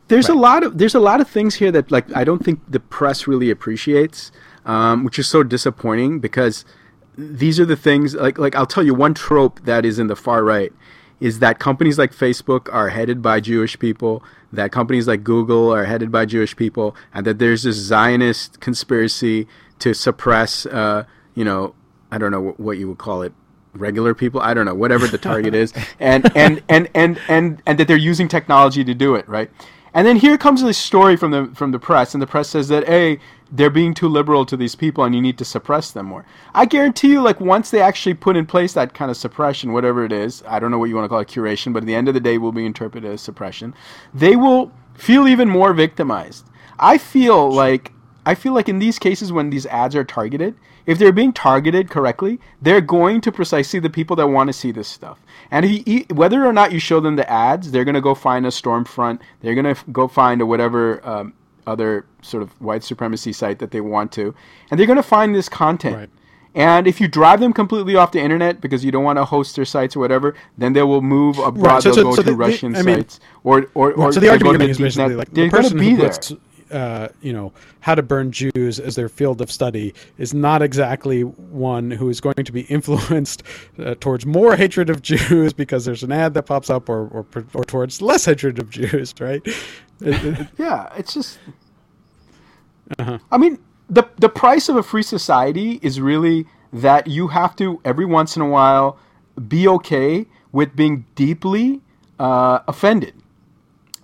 [0.08, 2.60] there's a lot of there's a lot of things here that like I don't think
[2.70, 4.32] the press really appreciates,
[4.66, 6.66] um, which is so disappointing because
[7.18, 10.16] these are the things like like I'll tell you one trope that is in the
[10.16, 10.72] far right
[11.22, 15.86] is that companies like Facebook are headed by Jewish people, that companies like Google are
[15.86, 19.48] headed by Jewish people, and that there's this Zionist conspiracy
[19.80, 21.74] to suppress, uh, you know,
[22.12, 23.32] I don't know what, what you would call it,
[23.76, 27.80] regular people i don't know whatever the target is and and and and and and
[27.80, 29.50] that they're using technology to do it right?
[29.94, 32.68] And then here comes this story from the from the press and the press says
[32.68, 36.08] that hey they're being too liberal to these people and you need to suppress them
[36.08, 36.26] more.
[36.54, 40.04] I guarantee you like once they actually put in place that kind of suppression whatever
[40.04, 41.96] it is i don't know what you want to call it curation but at the
[41.96, 43.74] end of the day will be interpreted as suppression
[44.14, 46.46] they will feel even more victimized.
[46.80, 47.92] I feel like
[48.26, 51.90] I feel like in these cases when these ads are targeted, if they're being targeted
[51.90, 55.20] correctly, they're going to precisely the people that want to see this stuff.
[55.52, 58.16] And he, he, whether or not you show them the ads, they're going to go
[58.16, 61.34] find a Stormfront, they're going to go find a whatever um,
[61.68, 64.34] other sort of white supremacy site that they want to,
[64.70, 65.96] and they're going to find this content.
[65.96, 66.10] Right.
[66.54, 69.56] And if you drive them completely off the internet because you don't want to host
[69.58, 71.82] their sites or whatever, then they will move abroad.
[71.82, 74.12] so- they'll so- go so to the- the- Russian I mean- sites or or, or
[74.14, 76.10] so the argument is basically like they're the going to person be who there.
[76.12, 76.34] puts,
[76.72, 81.22] uh, you know, how to burn Jews as their field of study is not exactly
[81.22, 83.44] one who is going to be influenced
[83.80, 87.26] uh, towards more hatred of Jews because there's an ad that pops up, or or,
[87.54, 89.46] or towards less hatred of Jews, right?
[90.58, 91.40] Yeah, it's just.
[93.00, 93.18] Uh-huh.
[93.32, 97.80] I mean, the the price of a free society is really that you have to
[97.86, 99.00] every once in a while
[99.48, 101.82] be okay with being deeply
[102.20, 103.14] uh, offended,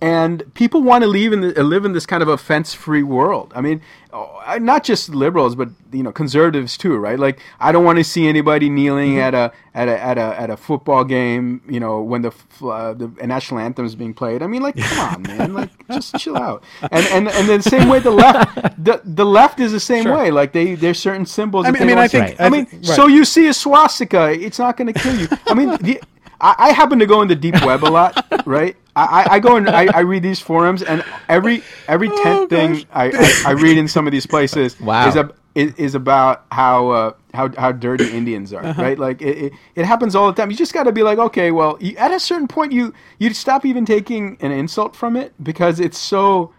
[0.02, 3.52] and people want to live in the, live in this kind of offense-free world.
[3.54, 3.80] I mean,
[4.12, 7.18] oh, not just liberals, but you know, conservatives too, right?
[7.18, 10.50] Like, I don't want to see anybody kneeling at a at a at a at
[10.50, 14.42] a football game, you know, when the uh, the national anthem is being played.
[14.42, 16.64] I mean, like, come on, man, like, just chill out.
[16.90, 20.16] And and and the same way the left, the the left is the same Sure.
[20.16, 20.30] way.
[20.32, 21.64] Like, they there's certain symbols.
[21.66, 23.54] I that mean- I mean, I think- I I mean, think- so you see a
[23.54, 25.28] swastika, it's not going to kill you.
[25.46, 26.02] I mean, the,
[26.40, 28.74] I, I happen to go in the deep web a lot, right?
[28.96, 32.46] I, I- I go and I, I read these forums, and every every tenth Oh,
[32.48, 32.86] thing.
[32.92, 35.08] I, I, I read in some of these places Wow.
[35.08, 38.82] is, ab- is is about how uh, how how dirty Indians are, Uh-huh.
[38.82, 38.98] right?
[38.98, 40.50] Like it, it, it happens all the time.
[40.50, 43.32] You just got to be like, okay, well, you, at a certain point, you you
[43.34, 46.52] stop even taking an insult from it because it's so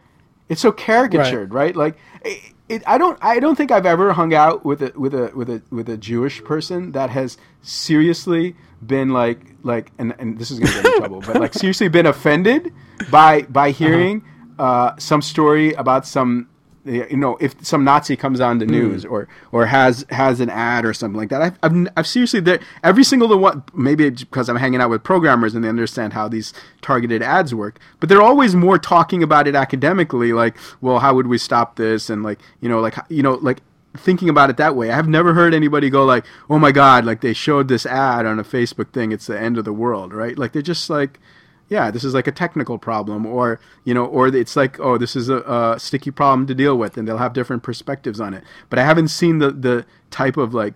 [0.49, 1.75] it's so caricatured, right?
[1.75, 5.13] Like it, it, I don't I don't think I've ever hung out with a with
[5.13, 8.55] a with a with a Jewish person that has seriously
[8.85, 12.05] been like like and, and this is gonna get in trouble, but like seriously been
[12.05, 12.73] offended
[13.11, 14.23] by by hearing
[14.59, 16.49] uh some story about some
[16.85, 18.71] you know if some Nazi comes on the hmm.
[18.71, 22.41] news or or has has an ad or something like that I've I've, I've seriously
[22.41, 25.69] there every single the one maybe it's because I'm hanging out with programmers and they
[25.69, 30.57] understand how these targeted ads work but they're always more talking about it academically like
[30.81, 32.09] well how would we stop this?
[32.09, 33.61] And like you know like you know like
[33.95, 34.91] thinking about it that way.
[34.91, 38.39] I've never heard anybody go like oh my god like they showed this ad on
[38.39, 40.37] a Facebook thing it's the end of the world right?
[40.37, 41.19] Like they're just like
[41.75, 45.13] yeah, this is like a technical problem, or you know, or it's like, oh, this
[45.15, 48.43] is a, a sticky problem to deal with, and they'll have different perspectives on it.
[48.69, 50.73] But I haven't seen the the type of like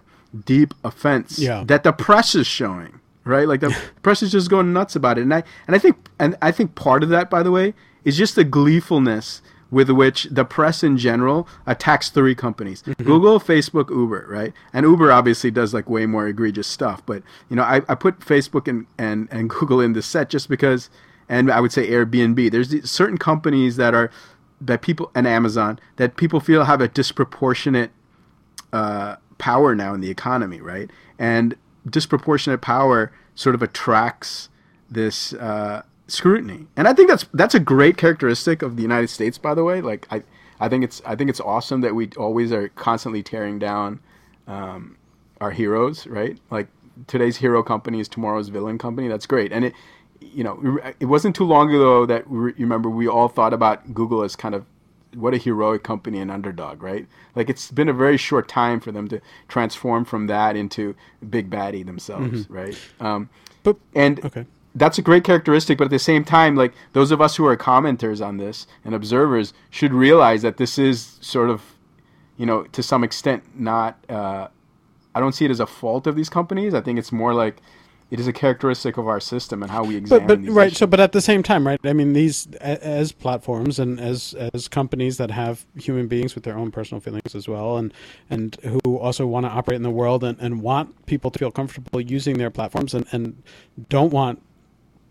[0.54, 1.64] deep offense Yeah.
[1.68, 3.48] that the press is showing, right?
[3.48, 3.72] Like the
[4.06, 6.74] press is just going nuts about it, and I and I think and I think
[6.76, 10.98] part of that, by the way, is just the gleefulness with which the press in
[10.98, 14.54] general attacks three companies Google, Facebook, Uber, right?
[14.74, 17.06] And Uber obviously does like way more egregious stuff.
[17.06, 20.50] But, you know, I, I put Facebook and, and, and Google in the set just
[20.50, 20.90] because,
[21.28, 22.52] and I would say Airbnb.
[22.52, 24.10] There's certain companies that are,
[24.62, 27.92] that people, and Amazon, that people feel have a disproportionate
[28.74, 30.90] uh, power now in the economy, right?
[31.20, 31.56] And
[31.90, 34.50] disproportionate power sort of attracts
[34.90, 39.38] this uh, scrutiny, and I think that's that's a great characteristic of the United States,
[39.38, 39.82] by the way.
[39.82, 40.24] Like I,
[40.60, 44.00] I think it's I think it's awesome that we always are constantly tearing down
[44.48, 44.98] um,
[45.42, 46.38] our heroes, right?
[46.50, 46.68] Like
[47.08, 49.08] today's hero company is tomorrow's villain company.
[49.08, 49.74] That's great, and it,
[50.20, 53.94] you know, it wasn't too long ago that we, you remember we all thought about
[53.94, 54.66] Google as kind of
[55.16, 57.08] what a heroic company and underdog, right?
[57.36, 60.96] Like it's been a very short time for them to transform from that into
[61.28, 62.78] big baddie themselves, right?
[63.00, 63.30] Um,
[63.64, 64.46] But and okay.
[64.78, 67.58] That's a great characteristic, but at the same time, like those of us who are
[67.58, 71.62] commenters on this and observers should realize that this is sort of,
[72.38, 73.98] you know, to some extent, not.
[74.08, 74.48] Uh,
[75.16, 76.76] I don't see it as a fault of these companies.
[76.76, 77.60] I think it's more like
[78.12, 80.68] it is a characteristic of our system and how we examine but but these right
[80.68, 80.78] issues.
[80.78, 84.70] so but at the same time right i mean these as platforms and as as
[84.70, 87.94] companies that have human beings with their own personal feelings as well and
[88.30, 91.52] and who also want to operate in the world and, and want people to feel
[91.52, 93.44] comfortable using their platforms and and
[93.90, 94.42] don't want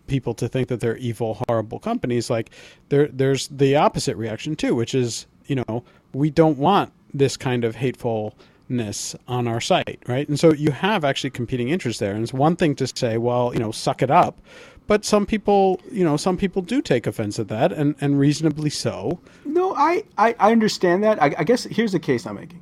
[0.06, 2.50] people to think that they're evil horrible companies like
[2.88, 7.64] there there's the opposite reaction too which is you know we don't want this kind
[7.64, 12.22] of hatefulness on our site right and so you have actually competing interests there and
[12.22, 14.38] it's one thing to say well you know suck it up
[14.86, 18.70] but some people you know some people do take offense at that and and reasonably
[18.70, 21.20] so No, I, I, I understand that.
[21.22, 22.60] I, I guess here's the case I'm making.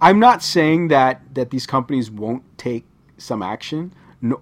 [0.00, 2.84] I'm not saying that that these companies won't take
[3.18, 3.92] some action,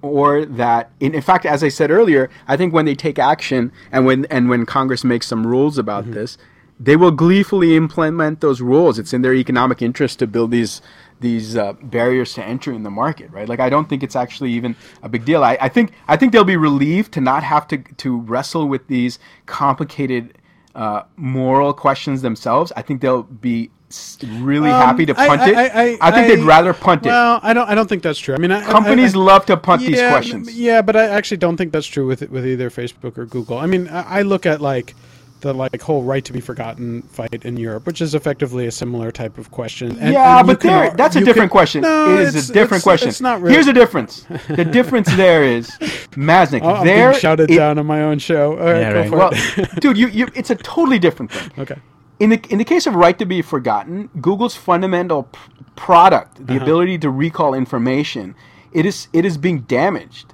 [0.03, 3.73] or that in, in fact, as I said earlier, I think when they take action
[3.93, 6.39] and when and when Congress makes some rules about this,
[6.79, 8.99] they will gleefully implement those rules.
[8.99, 10.83] It's in their economic interest to build these
[11.21, 13.49] these uh, barriers to entry in the market, right?
[13.49, 15.43] Like I don't think it's actually even a big deal.
[15.43, 18.87] I, I think I think they'll be relieved to not have to to wrestle with
[18.89, 20.39] these complicated
[20.75, 22.73] uh, moral questions themselves.
[22.77, 25.57] I think they'll be s- really happy to Um, I- punt I, it.
[25.75, 27.09] I, I think they'd rather punt it.
[27.09, 29.47] well i don't i don't think that's true i mean I, I- Companies I- love
[29.47, 30.55] to punt these questions.
[30.59, 33.59] Yeah, but I actually don't think that's true with with either Facebook or Google.
[33.59, 34.95] I mean, I, I look at like
[35.43, 39.11] the like whole right to be forgotten fight in Europe, which is effectively a similar
[39.13, 39.97] type of question.
[40.01, 41.83] And- yeah, and but can there, ar- that's a different can- question.
[41.83, 43.09] No, it is a different it's- question.
[43.11, 43.53] It's not really.
[43.55, 44.25] Here's the difference.
[44.49, 45.69] The difference there is,
[46.17, 48.53] Masnick, Oh, there, being shouted it- down on my own show.
[48.59, 49.11] All right, Yeah, go right.
[49.11, 49.81] for well, it.
[49.83, 51.51] dude, you, you, it's a totally different thing.
[51.59, 51.77] okay.
[52.19, 55.39] In the in the case of right to be forgotten, Google's fundamental p-
[55.77, 56.55] product, Uh-huh.
[56.55, 58.35] the ability to recall information,
[58.73, 60.33] it is it is being damaged,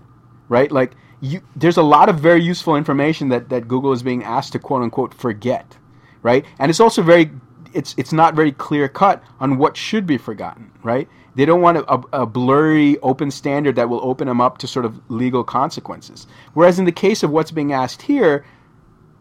[0.48, 0.70] right?
[0.70, 4.52] Like you, there's a lot of very useful information that that Google is being asked
[4.52, 5.76] to quote unquote forget,
[6.22, 6.44] right?
[6.58, 7.32] And it's also very
[7.72, 11.08] it's it's not very clear cut on what should be forgotten, right?
[11.34, 14.66] They don't want a, a, a blurry open standard that will open them up to
[14.68, 16.26] sort of legal consequences.
[16.54, 18.44] Whereas in the case of what's being asked here,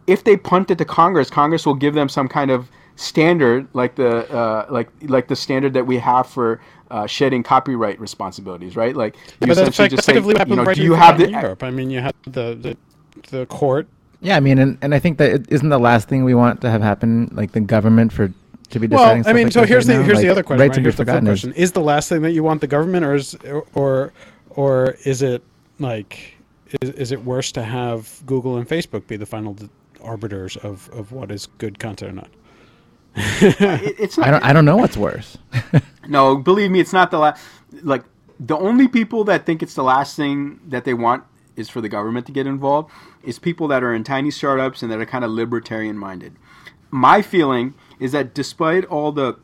[0.06, 3.94] if they punt it to Congress, Congress will give them some kind of standard, like
[3.94, 6.60] the uh, like like the standard that we have for
[6.90, 8.96] uh, shedding copyright responsibilities, right?
[8.96, 10.86] Like you But that's essentially just say, effectively what you happened know, right do in
[10.86, 11.62] you have the Europe?
[11.62, 12.76] I mean, you had the the,
[13.30, 13.86] the court.
[14.20, 16.60] Yeah, I mean, and, and I think that it isn't the last thing we want
[16.60, 18.32] to have happen, like the government for
[18.70, 19.22] to be deciding.
[19.22, 19.30] Well.
[19.30, 20.06] I mean, like so here's right the now.
[20.06, 20.60] here's the other question.
[20.60, 22.66] Right Right, here's the full is question: Is the last thing that you want the
[22.66, 23.36] government, or is
[23.74, 24.12] or
[24.50, 25.42] or is it
[25.78, 26.36] like
[26.80, 29.68] is, is it worse to have Google and Facebook be the final d-
[30.02, 32.30] arbiters of, of what is good content or not?
[33.14, 34.44] Uh, it- it's not, I don't.
[34.44, 35.38] I don't know what's worse.
[36.08, 37.40] No, believe me, it's not the last.
[37.84, 38.02] Like
[38.40, 41.22] the only people that think it's the last thing that they want
[41.54, 42.90] is for the government to get involved.
[43.22, 46.34] Is people that are in tiny startups and that are kind of libertarian minded.
[46.90, 49.38] My feeling is that despite all the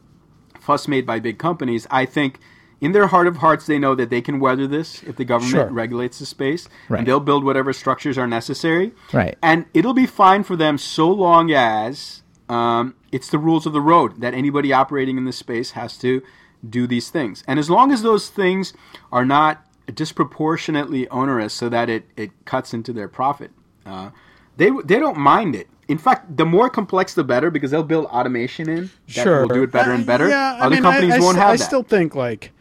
[0.58, 2.40] fuss made by big companies, I think
[2.80, 5.50] in their heart of hearts they know that they can weather this if the government
[5.52, 5.66] Sure.
[5.70, 6.98] regulates the space, Right.
[6.98, 8.92] and they'll build whatever structures are necessary.
[9.12, 9.36] Right.
[9.42, 13.80] And it'll be fine for them so long as um, it's the rules of the
[13.80, 16.22] road that anybody operating in this space has to
[16.68, 17.44] do these things.
[17.46, 18.72] And as long as those things
[19.12, 19.64] are not
[19.94, 23.50] disproportionately onerous so that it, it cuts into their profit,
[23.86, 24.10] uh,
[24.56, 25.68] they, they don't mind it.
[25.88, 29.48] In fact, the more complex, the better, because they'll build automation in that sure, will
[29.54, 30.28] do it better Uh, and better.
[30.28, 31.64] Yeah, I Other mean, companies I, won't st- have I that.
[31.64, 32.52] still think like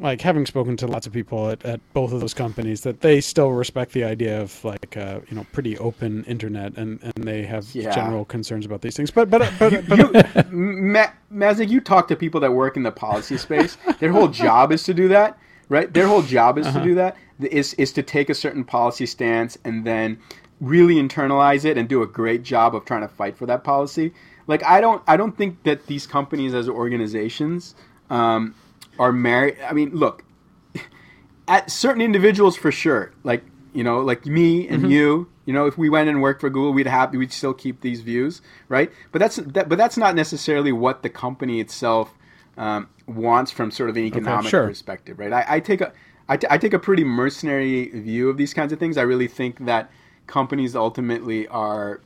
[0.00, 3.20] like having spoken to lots of people at, at both of those companies that they
[3.20, 7.42] still respect the idea of like uh, you know pretty open internet and, and they
[7.44, 7.94] have Yeah.
[7.94, 10.12] general concerns about these things but but but, but you,
[10.50, 13.76] Ma- Masnick, you talk to people that work in the policy space.
[13.98, 15.92] Their whole job is to do that, right?
[15.92, 16.78] Their whole job is Uh-huh.
[16.78, 17.16] to do that.
[17.40, 20.18] Is is to take a certain policy stance and then
[20.60, 24.12] really internalize it and do a great job of trying to fight for that policy.
[24.46, 27.74] Like I don't I don't think that these companies as organizations
[28.08, 28.54] um,
[28.98, 29.58] are married.
[29.62, 30.24] I mean, look,
[31.48, 35.78] at certain individuals for sure like you know like me and you you know if
[35.78, 39.18] we went and worked for google we'd have we'd still keep these views right but
[39.18, 42.14] that's that, but that's not necessarily what the company itself
[42.56, 44.66] um, wants from sort of an economic sure.
[44.66, 45.92] perspective right I, I take a
[46.28, 49.28] I, t- I take a pretty mercenary view of these kinds of things i really
[49.28, 49.90] think that
[50.26, 52.00] companies ultimately are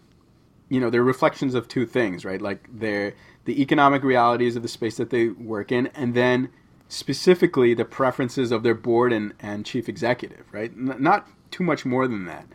[0.68, 4.68] you know they're reflections of two things right like they're the economic realities of the
[4.68, 6.50] space that they work in and then
[6.90, 11.86] specifically the preferences of their board and, and chief executive right N- not too much
[11.86, 12.46] more than that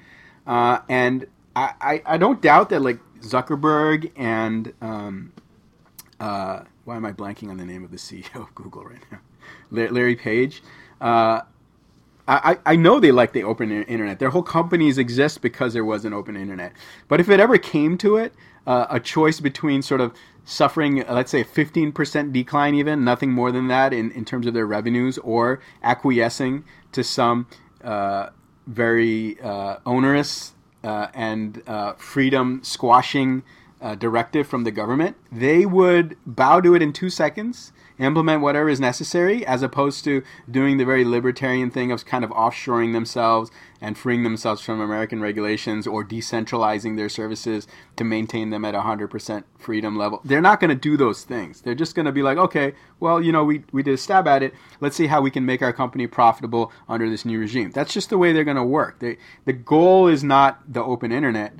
[0.47, 5.33] uh, and I, I, I don't doubt that like zuckerberg and um,
[6.19, 9.19] uh, why am i blanking on the name of the ceo of google right now
[9.71, 10.63] larry page
[11.01, 11.41] uh,
[12.27, 14.19] I, I know they like the open internet.
[14.19, 16.73] Their whole companies exist because there was an open internet.
[17.07, 18.33] But if it ever came to it,
[18.67, 23.51] uh, a choice between sort of suffering, let's say, a 15% decline, even, nothing more
[23.51, 27.47] than that in, in terms of their revenues, or acquiescing to some
[27.83, 28.29] uh,
[28.67, 33.43] very uh, onerous uh, and uh, freedom squashing
[33.99, 38.79] directive from the government, they would bow to it in two seconds, implement whatever is
[38.79, 43.97] necessary, as opposed to doing the very libertarian thing of kind of offshoring themselves and
[43.97, 49.97] freeing themselves from American regulations or decentralizing their services to maintain them at 100% freedom
[49.97, 50.21] level.
[50.23, 51.61] They're not going to do those things.
[51.61, 54.27] They're just going to be like, okay, well, you know, we, we did a stab
[54.27, 54.53] at it.
[54.79, 57.71] Let's see how we can make our company profitable under this new regime.
[57.71, 58.99] That's just the way they're going to work.
[58.99, 61.53] They, the goal is not the open internet.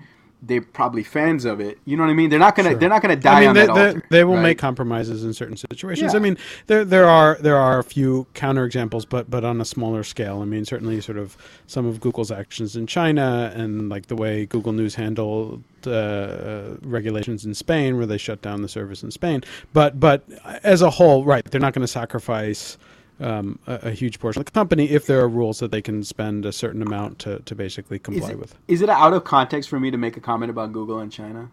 [0.47, 1.79] They're probably fans of it.
[1.85, 2.29] You know what I mean?
[2.29, 2.75] They're not gonna.
[2.75, 4.03] They're not gonna die I mean, on they, that they, altar.
[4.09, 4.43] they will right?
[4.43, 6.13] make compromises in certain situations.
[6.13, 6.17] Yeah.
[6.17, 10.03] I mean, there there are there are a few counterexamples, but but on a smaller
[10.03, 10.41] scale.
[10.41, 11.35] I mean, certainly sort of
[11.67, 17.45] some of Google's actions in China and like the way Google News handled uh, regulations
[17.45, 19.43] in Spain, where they shut down the service in Spain.
[19.73, 20.23] But but
[20.63, 21.43] as a whole, right?
[21.43, 22.77] They're not going to sacrifice.
[23.17, 26.03] Um, a, a huge portion of the company if there are rules that they can
[26.03, 28.55] spend a certain amount to, to basically Is comply it, with.
[28.67, 31.49] is it out of context for me to make a comment about Google and China?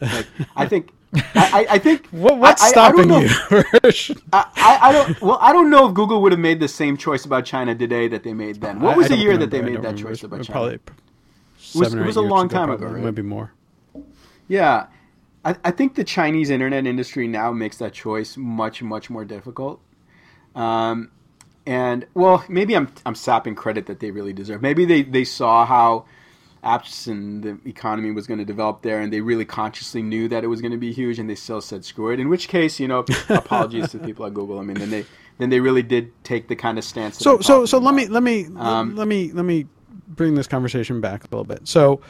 [0.00, 0.26] Like,
[0.56, 0.92] I think.
[1.14, 2.06] I, I, I think.
[2.08, 3.28] What, what's I, I- I stopping know- you?
[4.32, 5.20] I, I, I don't.
[5.20, 8.08] Well, I don't know if Google would have made the same choice about China today
[8.08, 8.80] that they made then.
[8.80, 9.58] What was I the year that they.
[9.58, 10.08] I made that remember.
[10.08, 10.52] choice about China?
[10.52, 10.78] Probably
[11.58, 13.02] seven it or was a years long time ago, right?
[13.04, 13.52] Maybe more.
[14.48, 14.86] Yeah,
[15.44, 19.80] I, I think the Chinese internet industry now makes that choice much much more difficult.
[20.54, 21.10] Um,
[21.66, 24.62] and well, maybe I'm I'm sapping credit that they really deserve.
[24.62, 26.04] Maybe they they saw how
[26.62, 30.44] apps and the economy was going to develop there, and they really consciously knew that
[30.44, 32.20] it was going to be huge, and they still said screw it.
[32.20, 34.58] In which case, you know, apologies to people at Google.
[34.58, 35.06] I mean, then they
[35.38, 37.18] then they really did take the kind of stance.
[37.18, 39.66] So so so let me let me Um, let me let me
[40.08, 41.66] bring this conversation back a little bit.
[41.66, 42.00] So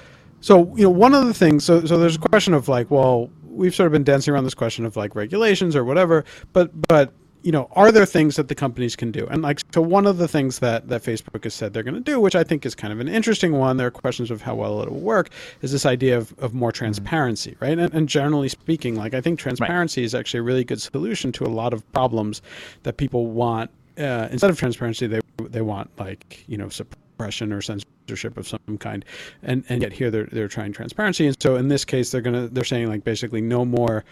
[0.40, 3.30] so you know one of the things so so there's a question of like well
[3.48, 6.22] we've sort of been dancing around this question of like regulations or whatever
[6.52, 7.14] but but
[7.44, 9.26] you know are there things that the companies can do?
[9.30, 12.00] And like so one of the things that that Facebook has said they're going to
[12.00, 14.54] do which I think is kind of an interesting one there are questions of how
[14.54, 15.30] well it will work
[15.62, 17.78] is this idea of, of more transparency right?
[17.78, 21.44] And, and generally speaking like I think transparency is actually a really good solution to
[21.44, 22.42] a lot of problems
[22.82, 27.60] that people want uh, instead of transparency, they they want like you know suppression or
[27.60, 29.04] censorship of some kind,
[29.42, 32.48] and and yet here they're they're trying transparency, and so in this case they're gonna
[32.48, 34.04] they're saying like basically no more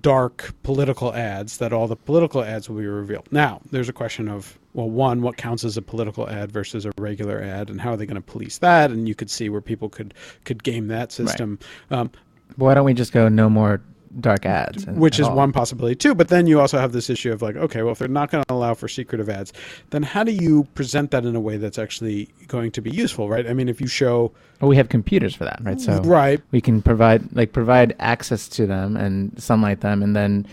[0.00, 3.28] dark political ads that all the political ads will be revealed.
[3.30, 6.92] Now there's a question of well one what counts as a political ad versus a
[6.98, 8.90] regular ad and how are they going to police that?
[8.90, 10.14] And you could see where people could
[10.44, 11.58] could game that system.
[11.90, 12.10] Um,
[12.56, 13.80] But why don't we just go no more
[14.20, 14.86] dark ads?
[14.86, 15.36] which is all?
[15.36, 16.14] one possibility too.
[16.14, 18.44] But then you also have this issue of like, okay, well, if they're not going
[18.44, 19.52] to allow for secretive ads,
[19.90, 23.28] then how do you present that in a way that's actually going to be useful,
[23.28, 23.46] right?
[23.46, 25.80] I mean, if you show Well, we have computers for that, right?
[25.80, 30.46] So right, we can provide like provide access to them and sunlight them, and then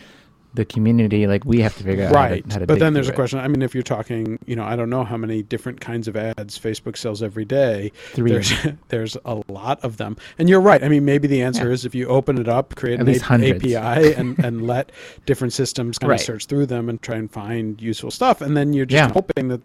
[0.53, 2.93] the community like we have to figure out right, how to, how to but then
[2.93, 3.15] there's a it.
[3.15, 3.39] question.
[3.39, 6.17] I mean, if you're talking, you know, I don't know how many different kinds of
[6.17, 7.91] ads Facebook sells every day.
[8.13, 8.31] Three.
[8.31, 8.51] There's
[8.89, 10.83] there's a lot of them, and you're right.
[10.83, 11.73] I mean, maybe the answer Yeah.
[11.73, 14.91] is if you open it up, create At an A- API, and and let
[15.25, 16.19] different systems kind Right.
[16.19, 19.13] of search through them and try and find useful stuff, and then you're just Yeah.
[19.13, 19.61] hoping that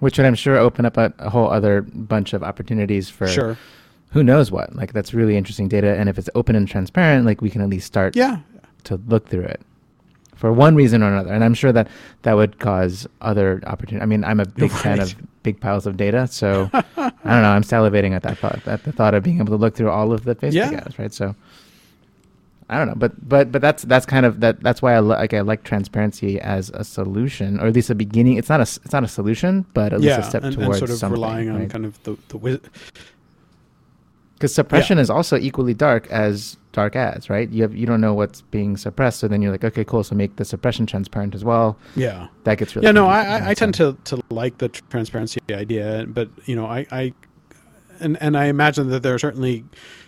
[0.00, 3.56] which would I'm sure open up a, a whole other bunch of opportunities for sure,
[4.10, 4.74] who knows what.
[4.76, 7.68] Like that's really interesting data, and if it's open and transparent, like we can at
[7.68, 8.38] least start yeah,
[8.84, 9.60] to look through it
[10.34, 11.32] for one reason or another.
[11.32, 11.88] And I'm sure that
[12.22, 14.02] that would cause other opportunity.
[14.02, 17.50] I mean, I'm a big fan of big piles of data, so I don't know.
[17.50, 20.12] I'm salivating at that thought, at the thought of being able to look through all
[20.12, 20.82] of the Facebook Yeah.
[20.84, 21.12] ads, right?
[21.12, 21.34] So
[22.68, 24.60] I don't know, but but but that's that's kind of that.
[24.60, 27.94] That's why I li- like I like transparency as a solution, or at least a
[27.94, 28.38] beginning.
[28.38, 30.78] It's not a it's not a solution, but at least a step and, and towards
[30.78, 31.20] sort of something.
[31.20, 31.70] relying on right?
[31.70, 32.60] kind of the the
[34.34, 37.48] Because suppression is also equally dark as dark ads, right?
[37.48, 40.04] You have you don't know what's being suppressed, so then you're like, okay, cool.
[40.04, 41.78] So make the suppression transparent as well.
[41.96, 42.28] yeah.
[42.44, 43.48] That gets really Yeah, no, I, I.
[43.50, 47.12] I tend to, to like the transparency idea, but you know, I, I
[48.00, 49.64] and and I imagine that there are certainly,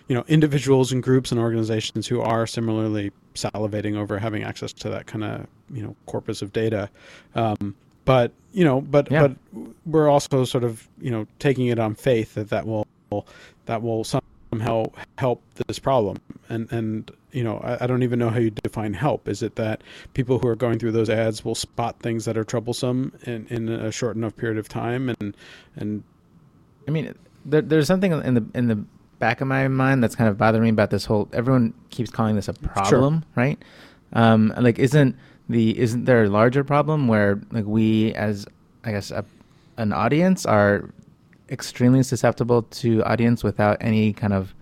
[0.07, 4.89] you know, individuals and groups and organizations who are similarly salivating over having access to
[4.89, 6.89] that kind of you know corpus of data.
[7.33, 9.27] Um, but you know, but Yeah.
[9.27, 9.37] but
[9.85, 12.85] we're also sort of you know taking it on faith that that will
[13.65, 14.85] that will somehow
[15.17, 16.17] help this problem.
[16.49, 19.27] And and you know, I, I don't even know how you define help.
[19.27, 19.81] Is it that
[20.13, 23.69] people who are going through those ads will spot things that are troublesome in, in
[23.69, 25.35] a short enough period of time and
[25.75, 26.03] and
[26.87, 27.13] I mean,
[27.45, 28.83] there, there's something in the in the
[29.19, 31.27] back of my mind that's kind of bothering me about this whole.
[31.33, 33.61] Everyone keeps calling this a problem, right?
[34.13, 35.15] Um, like, isn't
[35.49, 38.45] the isn't there a larger problem where like we as
[38.83, 39.25] I guess a,
[39.77, 40.89] an audience are
[41.49, 44.53] extremely susceptible to audience without any kind of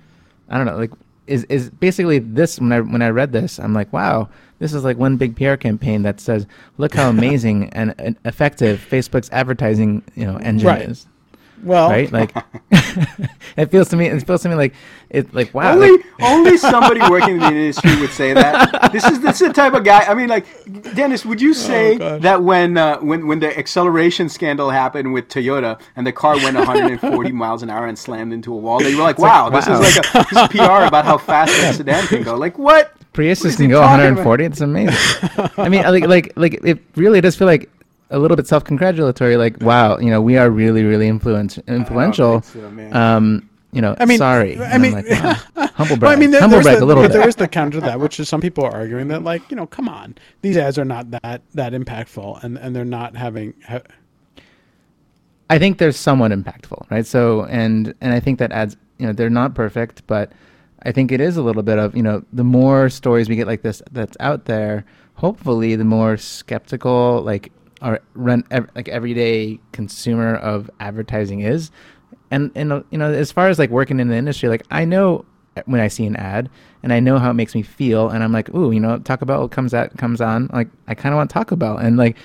[0.50, 0.92] I don't know like
[1.28, 4.84] is is basically this when I when I read this I'm like wow this is
[4.84, 6.46] like one big PR campaign that says
[6.78, 10.82] look how amazing and, and effective Facebook's advertising you know engine Right.
[10.90, 11.08] is
[11.64, 12.12] well, right?
[12.12, 12.36] Like
[13.58, 14.08] it feels to me.
[14.08, 14.74] It feels to me like
[15.10, 15.34] it.
[15.34, 15.74] Like wow.
[15.74, 18.92] only like- only somebody working in the industry would say that.
[18.92, 20.02] This is this is the type of guy.
[20.02, 20.46] I mean, like
[20.96, 22.22] Dennis, would you say gosh.
[22.22, 26.56] that when uh, when when the acceleration scandal happened with Toyota and the car went
[26.56, 29.68] 140 miles an hour and slammed into a wall, that you were like, wow, this
[29.68, 29.82] wow.
[29.82, 32.36] is like a this is PR about how fast that sedan can go.
[32.36, 32.94] Like what?
[33.14, 34.44] Priuses What is can go talking 140.
[34.44, 34.96] It's amazing.
[35.58, 37.70] I mean, like like like it really does feel like
[38.10, 39.38] a little bit self-congratulatory.
[39.38, 42.42] Like wow, you know, we are really really influence influential.
[42.42, 44.58] think so, um, you know, I mean, sorry.
[44.58, 45.34] I mean- like, wow.
[45.76, 46.18] humble But brag.
[46.18, 47.18] I mean, there, humble there's brag the, a little but bit.
[47.18, 49.58] there is the counter to that, which is some people are arguing that, like, you
[49.58, 53.54] know, come on, these ads are not that that impactful, and and they're not having.
[53.68, 53.82] Ha-
[55.50, 57.06] I think they're somewhat impactful, right?
[57.06, 60.32] So, and and I think that ads, you know, they're not perfect, but
[60.84, 63.46] I think it is a little bit of, you know, the more stories we get
[63.46, 64.86] like this that's out there,
[65.16, 67.52] hopefully, the more skeptical like
[67.86, 71.72] our run ev- like everyday consumer of advertising is,
[72.32, 74.84] and and uh, you know, as far as like working in the industry, like I
[74.84, 75.24] know
[75.66, 76.50] when I see an ad
[76.84, 79.26] and I know how it makes me feel, and I'm like, ooh, you know, Taco
[79.26, 82.18] Bell comes out comes on, like I kind of want Taco Bell, and like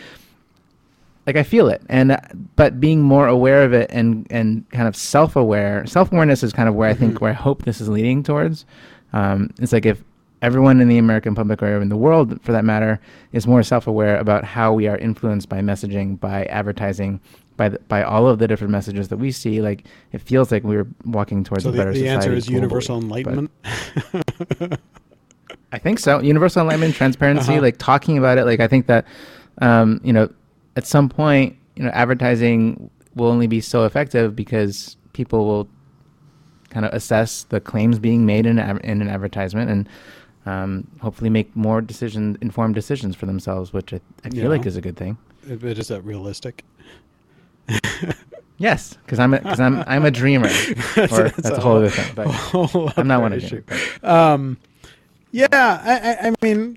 [1.27, 2.19] like I feel it, and uh,
[2.57, 6.55] but being more aware of it and and kind of self aware, self awareness is
[6.55, 8.65] kind of where I think where I hope this is leading towards.
[9.13, 10.03] Um, it's like if
[10.43, 12.99] everyone in the American public or in the world, for that matter,
[13.33, 17.21] is more self-aware about how we are influenced by messaging, by advertising,
[17.57, 19.61] by the, by all of the different messages that we see.
[19.61, 22.15] Like it feels like we're walking towards So a the, better the society.
[22.17, 22.53] answer is globally.
[22.55, 23.51] universal enlightenment.
[25.73, 26.21] I think so.
[26.21, 27.63] Universal enlightenment, transparency, Uh-huh.
[27.63, 28.45] like talking about it.
[28.45, 29.07] Like I think that,
[29.61, 30.29] um, you know,
[30.77, 35.69] at some point, you know, advertising will only be so effective because people will
[36.71, 39.89] kind of assess the claims being made in, an in an advertisement and
[40.47, 44.49] um, hopefully make more decision informed decisions for themselves, which I, I feel Yeah.
[44.49, 45.19] like is a good thing.
[45.49, 46.65] It is that realistic.
[48.61, 50.49] Yes, because I'm because I'm I'm a dreamer,
[50.99, 52.13] or that's, a whole other thing.
[52.15, 53.63] But whole I'm not one of issue.
[54.03, 54.07] you.
[54.07, 54.59] Um,
[55.33, 56.77] yeah, I, I, I mean,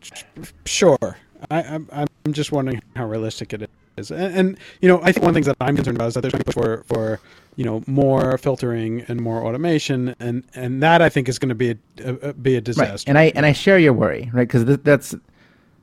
[0.66, 1.18] sure.
[1.52, 5.24] I, I'm, I'm just wondering how realistic it is, and, and you know, I think
[5.24, 6.64] one of the things that I'm concerned about is that there's going to be push
[6.64, 7.20] for for
[7.56, 11.56] you know more filtering and more automation, and and that I think is going to
[11.56, 12.64] be a, a, a- be a right.
[12.64, 13.10] disaster.
[13.10, 14.48] and i and i share your worry right?
[14.48, 15.14] Because th- that's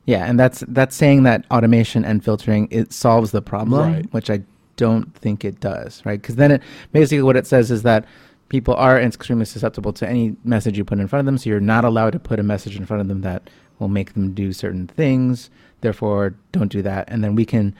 [0.06, 4.12] yeah and that's that's saying that automation and filtering it solves the problem Right.
[4.12, 4.40] which i
[4.76, 6.20] don't think it does right?
[6.20, 8.04] Because then it basically what it says is that
[8.48, 11.60] people are extremely susceptible to any message you put in front of them so you're
[11.60, 13.48] not allowed to put a message in front of them that
[13.78, 15.50] will make them do certain things
[15.82, 17.08] therefore don't do that.
[17.08, 17.74] And then we can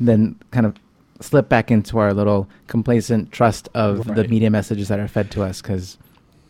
[0.00, 0.76] then kind of
[1.20, 5.42] slip back into our little complacent trust of the media messages that are fed to
[5.42, 5.96] us because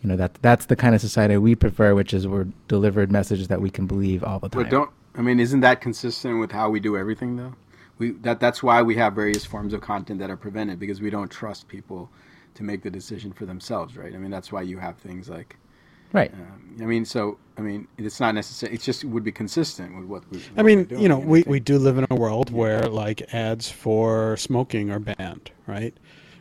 [0.03, 3.49] you know that that's the kind of society we prefer which is we're delivered messages
[3.49, 6.53] that we can believe all the time But don't I mean isn't that consistent with
[6.53, 7.55] how we do everything though?
[7.99, 11.11] We that that's why we have various forms of content that are prevented because we
[11.11, 12.11] don't trust people
[12.55, 14.15] to make the decision for themselves, right?
[14.15, 15.57] I mean that's why you have things like
[16.17, 19.97] right um, I mean so I mean it's not necessary it's just would be consistent
[19.97, 22.15] with what we I mean, we're doing, you know, we, we do live in a
[22.15, 25.95] world where like ads for smoking are banned, right?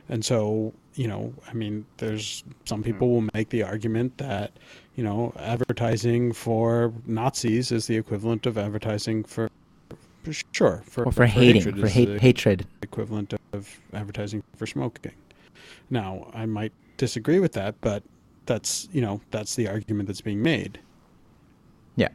[0.10, 4.52] And so, you know, I mean, there's some people will make the argument that,
[4.96, 9.50] you know, advertising for Nazis is the equivalent of advertising for,
[10.24, 15.14] for sure, for, or for, hating hatred for hate hatred equivalent of advertising for smoking.
[15.90, 18.04] Now, I might disagree with that, but
[18.46, 20.80] that's, you know, that's the argument that's being made.
[21.96, 22.10] yeah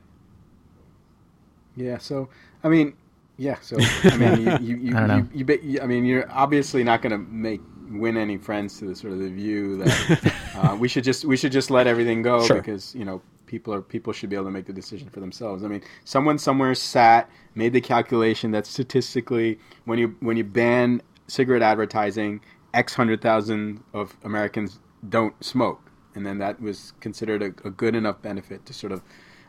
[1.76, 2.28] Yeah, so
[2.62, 2.94] I mean,
[3.36, 5.16] yeah, so I mean, you you you, I don't know.
[5.16, 7.60] you, you, bet- you I mean, you're obviously not going to make
[7.90, 11.36] win any friends to the sort of the view that uh, we should just we
[11.36, 12.56] should just let everything go Sure.
[12.56, 15.64] because you know people are people should be able to make the decision for themselves.
[15.64, 21.02] I mean, someone somewhere sat made the calculation that statistically, when you when you ban
[21.28, 22.40] cigarette advertising,
[22.74, 24.78] X hundred thousand of Americans
[25.08, 29.02] don't smoke, and then that was considered a, a good enough benefit to sort of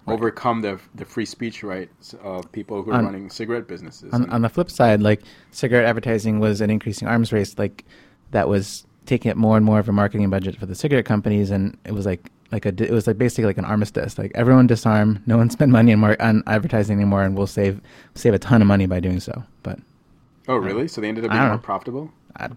[0.08, 4.12] overcome the the free speech rights of people who are On- running cigarette businesses.
[4.14, 7.86] on, And- on the flip side like cigarette advertising was an increasing arms race like
[8.32, 11.52] that was taking up more and more of a marketing budget for the cigarette companies
[11.52, 14.68] and it was like like a it was like basically like an armistice like everyone
[14.68, 17.80] disarm no one spend money on, advertising anymore and we'll save
[18.16, 19.80] save a ton of money by doing so but
[20.48, 20.88] oh, really?
[20.88, 21.58] So they ended up being more know.
[21.58, 22.12] profitable?
[22.38, 22.50] I,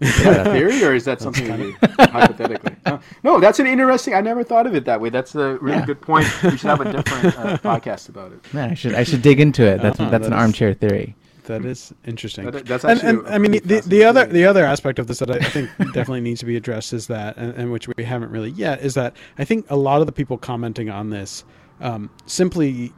[0.00, 1.76] Is that a theory, or is that something that you
[2.06, 2.76] hypothetically?
[2.86, 4.14] Uh, no, that's an interesting.
[4.14, 5.10] I never thought of it that way.
[5.10, 5.84] That's a really Yeah.
[5.86, 6.26] good point.
[6.42, 8.54] We should have a different uh, podcast about it.
[8.54, 10.72] man, I should I should dig into it that's Uh-huh, that's an that is- armchair
[10.74, 12.50] theory That is interesting.
[12.50, 14.32] That- that's actually and a I mean, the, the other thing.
[14.32, 17.06] the other aspect of this that I, I think definitely needs to be addressed is
[17.08, 20.06] that, and, and which we haven't really yet, is that I think a lot of
[20.06, 21.44] the people commenting on this
[21.82, 22.92] um, simply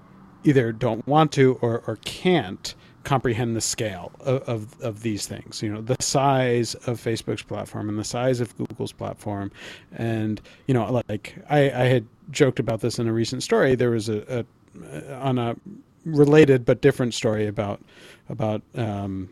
[0.45, 2.75] either don't want to or, or can't
[3.05, 5.63] comprehend the scale of, of, of these things.
[5.63, 9.51] You know, the size of Facebook's platform and the size of Google's platform,
[9.93, 13.75] and you know, like I, I had joked about this in a recent story.
[13.75, 14.45] There was a,
[14.81, 15.57] a on a
[16.05, 17.81] related but different story about
[18.29, 19.29] about um,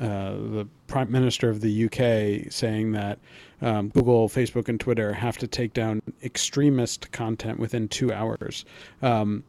[0.00, 3.18] uh, the prime minister of the UK saying that
[3.62, 8.64] um, Google, Facebook, and Twitter have to take down extremist content within two hours.
[9.02, 9.44] Um,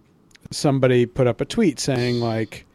[0.52, 2.66] somebody put up a tweet saying like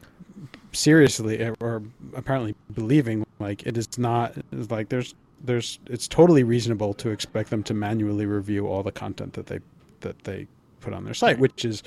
[0.72, 1.82] seriously or
[2.14, 7.50] apparently believing like it is not it's like there's there's it's totally reasonable to expect
[7.50, 9.58] them to manually review all the content that they
[10.00, 10.46] that they
[10.80, 11.82] put on their site which is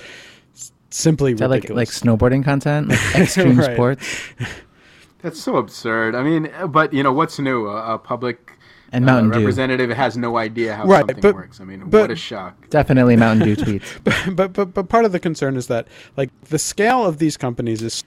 [0.90, 3.74] simply is that like like snowboarding content like extreme Right.
[3.74, 4.08] sports
[5.22, 6.16] That's so absurd.
[6.16, 7.68] I mean, uh, but you know what's new?
[7.70, 8.52] A, a public
[8.92, 11.62] and uh, Mountain Dew representative has no idea how Right, something but- works.
[11.62, 12.70] I mean, but- what a shock.
[12.70, 13.86] definitely Mountain Dew tweets
[14.36, 17.82] but but but part of the concern is that like the scale of these companies
[17.82, 18.04] is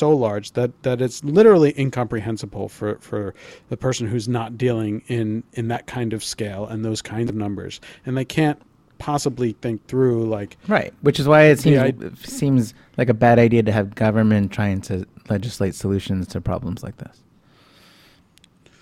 [0.00, 3.34] so large that that it's literally incomprehensible for for
[3.68, 7.36] the person who's not dealing in in that kind of scale and those kinds of
[7.36, 8.60] numbers and they can't
[8.98, 13.14] possibly think through like Right, which is why it seems I- it seems like a
[13.14, 17.22] bad idea to have government trying to legislate solutions to problems like this.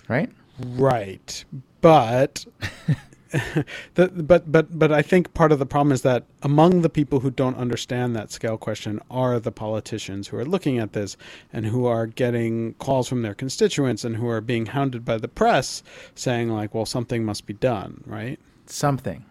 [0.07, 0.29] Right?
[0.59, 1.45] right
[1.81, 2.45] but
[3.93, 7.19] the, but but but I think part of the problem is that among the people
[7.19, 11.15] who don't understand that scale question are the politicians who are looking at this
[11.53, 15.27] and who are getting calls from their constituents and who are being hounded by the
[15.27, 15.83] press
[16.15, 18.39] saying like, well, something must be done, right?
[18.65, 19.23] Something.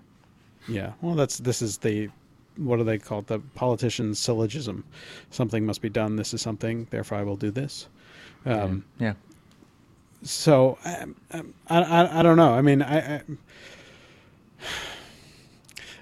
[0.68, 0.92] Yeah.
[1.00, 2.08] Well, that's this is the
[2.56, 3.26] what do they call it?
[3.28, 4.84] The politician's syllogism.
[5.30, 6.16] Something must be done.
[6.16, 6.86] This is something.
[6.90, 7.88] Therefore, I will do this.
[8.44, 9.14] Um, yeah.
[10.22, 12.54] so um, um, I, I I don't know.
[12.54, 13.22] I mean, I I,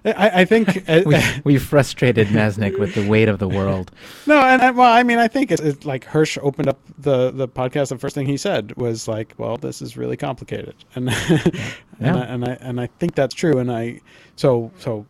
[0.06, 3.90] I, I think uh, we, we frustrated Masnick with the weight of the world.
[4.26, 7.30] no, and, and well, I mean, I think it's, it's like Hersh opened up the
[7.30, 7.88] the podcast.
[7.88, 11.10] The first thing he said was like, "Well, this is really complicated," and
[12.00, 13.58] and, I, and I and I think that's true.
[13.58, 14.00] And I
[14.36, 15.06] so so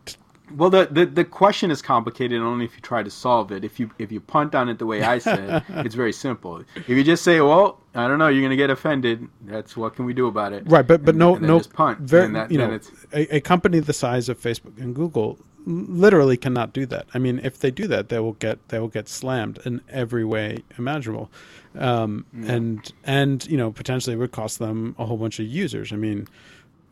[0.55, 3.65] Well, the, the the question is complicated only if you try to solve it.
[3.65, 6.63] If you if you punt on it the way I said, it's very simple.
[6.75, 9.27] If you just say, "Well, I don't know," you're going to get offended.
[9.41, 10.63] That's what can we do about it?
[10.65, 11.99] Right, but but And- no and no punt.
[11.99, 16.37] Very, that, you know, it's a, a company the size of Facebook and Google literally
[16.37, 17.07] cannot do that.
[17.13, 20.23] I mean, if they do that, they will get they will get slammed in every
[20.23, 21.29] way imaginable,
[21.77, 25.91] um, and and you know potentially it would cost them a whole bunch of users.
[25.91, 26.27] I mean.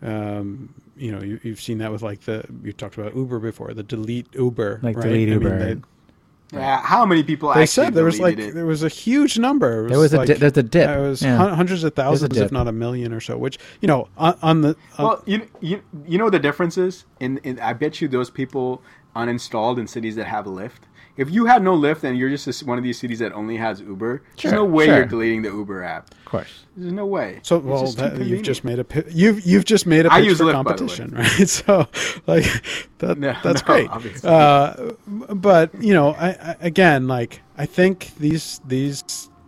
[0.02, 3.74] Um, you know, you, you've seen that with like the you talked about Uber before,
[3.74, 5.04] the delete Uber, Like right?
[5.04, 5.60] delete I mean, Uber.
[5.76, 5.82] they-
[6.54, 8.54] Yeah, how many people they actually said there was like it?
[8.54, 9.88] there was a huge number.
[9.88, 10.90] It There was a like, di- there's a dip.
[10.90, 11.38] It was Yeah.
[11.56, 13.38] hundreds of thousands, if not a million or so.
[13.38, 17.06] Which you know, on, on the on, Well, you you you know the difference is?
[17.20, 18.82] In, in I bet you those people
[19.16, 20.82] uninstalled in cities that have Lyft.
[21.18, 23.58] If you had no Lyft and you're just this- one of these cities that only
[23.58, 24.96] has Uber, Sure, there's no way sure.
[24.98, 26.12] you're deleting the Uber app.
[26.12, 26.66] Of course.
[26.76, 27.40] There's no way.
[27.44, 30.26] So It's well, just that, you've just made a you've you've just made a pitch
[30.26, 30.98] use for Lyft, by the way.
[30.98, 31.48] competition, right?
[31.50, 31.88] So
[32.28, 32.46] like
[32.98, 34.26] that No, that's no, great.
[34.26, 39.04] Uh, but you know, I, I, again, like I think these these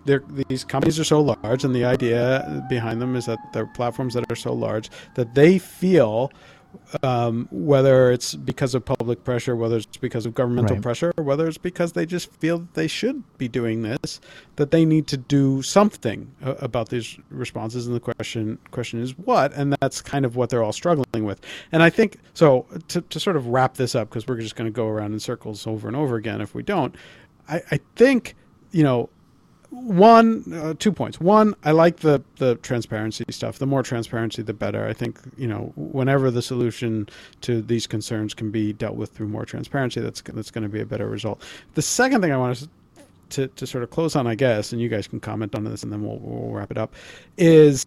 [0.05, 4.13] they're, these companies are so large, and the idea behind them is that they're platforms
[4.13, 6.31] that are so large that they feel.
[7.03, 10.83] Um, whether it's because of public pressure, whether it's because of governmental Right.
[10.83, 14.21] pressure, or whether it's because they just feel that they should be doing this,
[14.55, 17.87] that they need to do something about these responses.
[17.87, 21.41] And the question question is what, and that's kind of what they're all struggling with.
[21.71, 22.65] And I think so.
[22.89, 25.19] To, to sort of wrap this up, because we're just going to go around in
[25.19, 26.95] circles over and over again if we don't.
[27.49, 28.35] I, I think
[28.71, 29.09] you know
[29.69, 31.19] one uh, two points.
[31.19, 33.59] One i like the the transparency stuff.
[33.59, 34.87] The more transparency the better.
[34.87, 37.09] I think you know whenever the solution
[37.41, 40.79] to these concerns can be dealt with through more transparency that's that's going to be
[40.79, 41.41] a better result.
[41.73, 42.69] The second thing i want to
[43.29, 45.83] to, to sort of close on i guess and you guys can comment on this
[45.83, 46.95] and then we'll, we'll wrap it up
[47.37, 47.85] is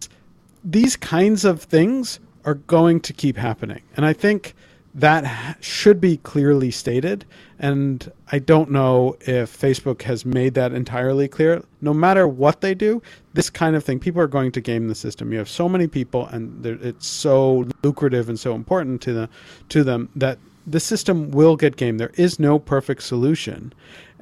[0.63, 3.81] these kinds of things are going to keep happening.
[3.97, 4.53] And i think
[4.93, 7.23] that should be clearly stated
[7.59, 11.63] and i don't know if facebook has made that entirely clear.
[11.79, 13.01] No matter what they do
[13.33, 15.31] this kind of thing people are going to game the system.
[15.31, 19.29] You have so many people and it's so lucrative and so important to the
[19.69, 20.37] to them that
[20.67, 23.73] the system will get gamed there is no perfect solution.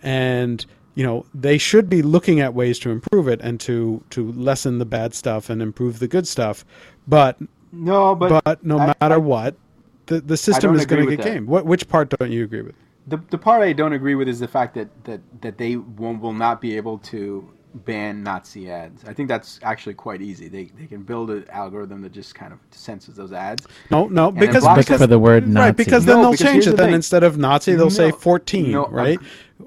[0.03, 0.65] And
[0.95, 4.77] you know they should be looking at ways to improve it and to to lessen
[4.77, 6.63] the bad stuff and improve the good stuff.
[7.07, 7.39] But
[7.71, 9.55] No, but but, no I- matter I- what
[10.09, 11.33] the the system is going to with get that.
[11.33, 12.75] gamed what which part don't you agree with
[13.07, 16.21] the the part I don't agree with is the fact that that that they won't,
[16.21, 17.21] will not be able to
[17.87, 19.05] ban Nazi ads.
[19.05, 20.47] I think that's actually quite easy.
[20.47, 23.65] They they can build an algorithm that just kind of censors those ads.
[23.91, 25.65] no no then because because for the word Nazi.
[25.65, 26.95] right because then No, they'll because change it the then thing.
[26.95, 29.19] instead of nazi they'll say 14 no, I'm- right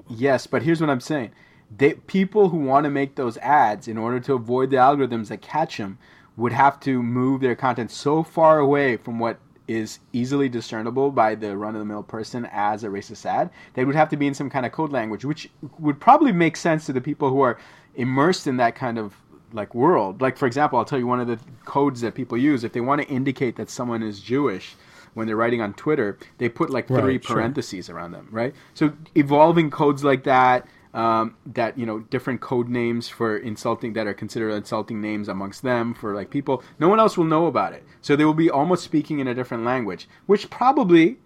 [0.09, 1.31] Yes, but here's what I'm saying:
[1.77, 5.41] they, people who want to make those ads in order to avoid the algorithms that
[5.41, 5.97] catch them
[6.35, 9.37] would have to move their content so far away from what
[9.67, 13.49] is easily discernible by the run-of-the-mill person as a racist ad.
[13.73, 15.49] They would have to be in some kind of code language, which
[15.79, 17.57] would probably make sense to the people who are
[17.95, 19.13] immersed in that kind of
[19.53, 20.21] like world.
[20.21, 22.81] Like for example, I'll tell you one of the codes that people use if they
[22.81, 24.75] want to indicate that someone is Jewish
[25.13, 27.35] when they're writing on Twitter, they put like three Right, sure.
[27.35, 28.53] parentheses around them, right?
[28.73, 34.07] So evolving codes like that, um, that you know, different code names for insulting that
[34.07, 37.73] are considered insulting names amongst them for like people, no one else will know about
[37.73, 37.83] it.
[38.01, 41.17] So they will be almost speaking in a different language, which probably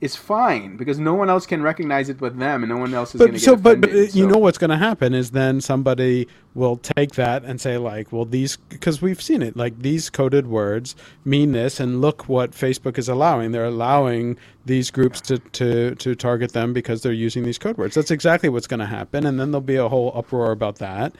[0.00, 3.14] is fine because no one else can recognize it but them, and no one else
[3.14, 4.10] is going but to so get but, but offended.
[4.10, 7.78] uh, you know what's going to happen is then somebody will take that and say
[7.78, 12.28] like well these because we've seen it like these coded words mean this and look
[12.28, 13.52] what facebook is allowing.
[13.52, 14.36] They're allowing
[14.66, 17.94] these groups to to to target them because they're using these code words.
[17.94, 21.14] That's exactly what's going to happen and then there'll be a whole uproar about that.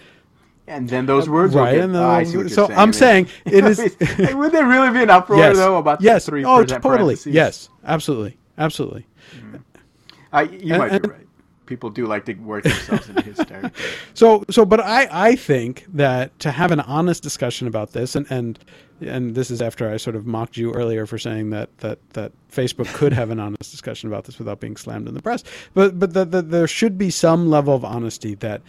[0.68, 2.66] And then those words right will get, and then oh, I see what you're so
[2.66, 2.78] saying.
[2.78, 3.28] i'm saying.
[3.46, 3.78] it is
[4.34, 5.56] would there really be an uproar yes.
[5.56, 6.26] though about the yes.
[6.26, 7.16] three oh totally.
[7.24, 7.70] yes.
[7.82, 9.60] Absolutely absolutely mm.
[10.32, 11.26] I, you And- might be right.
[11.66, 13.72] people do like to work themselves into hysteria.
[14.14, 18.26] So, so, but I, I think that to have an honest discussion about this, and
[18.30, 18.58] and
[19.02, 22.32] and this is after I sort of mocked you earlier for saying that that that
[22.50, 25.44] Facebook could have an honest discussion about this without being slammed in the press.
[25.74, 28.62] But but the, the, there should be some level of honesty that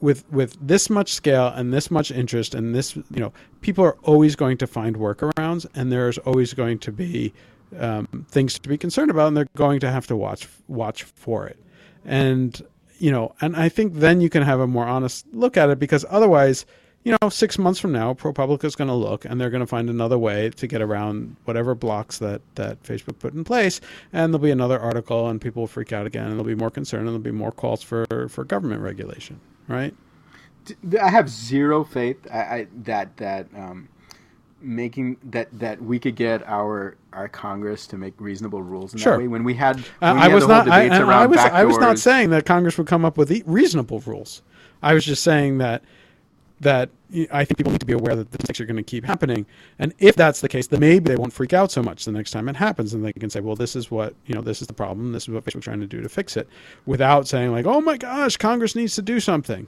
[0.00, 3.96] with with this much scale and this much interest and this you know people are
[4.02, 7.32] always going to find workarounds and there's always going to be
[7.78, 11.46] um, things to be concerned about and they're going to have to watch watch for
[11.46, 11.58] it.
[12.04, 12.60] And
[13.02, 15.78] you know and i think then you can have a more honest look at it
[15.78, 16.64] because otherwise
[17.02, 19.66] you know six months from now propublica is going to look and they're going to
[19.66, 23.80] find another way to get around whatever blocks that that facebook put in place
[24.12, 26.70] and there'll be another article and people will freak out again and there'll be more
[26.70, 29.94] concern and there'll be more calls for for government regulation right?
[31.00, 33.88] I have zero faith I, I, that that um,
[34.62, 39.12] making that that we could get our our Congress to make reasonable rules in Sure.
[39.12, 39.28] that way.
[39.28, 40.68] When we had, when Uh, we I had was not.
[40.68, 41.38] I, debates and around I was.
[41.38, 44.42] I was not saying that Congress would come up with reasonable rules.
[44.82, 45.82] I was just saying that
[46.60, 46.90] that
[47.32, 49.46] I think people need to be aware that the mistakes are going to keep happening,
[49.80, 52.30] and if that's the case, then maybe they won't freak out so much the next
[52.30, 54.40] time it happens, and they can say, "Well, this is what you know.
[54.42, 55.12] This is the problem.
[55.12, 56.48] This is what Facebook's trying to do to fix it,"
[56.86, 59.66] without saying like, "Oh my gosh, Congress needs to do something."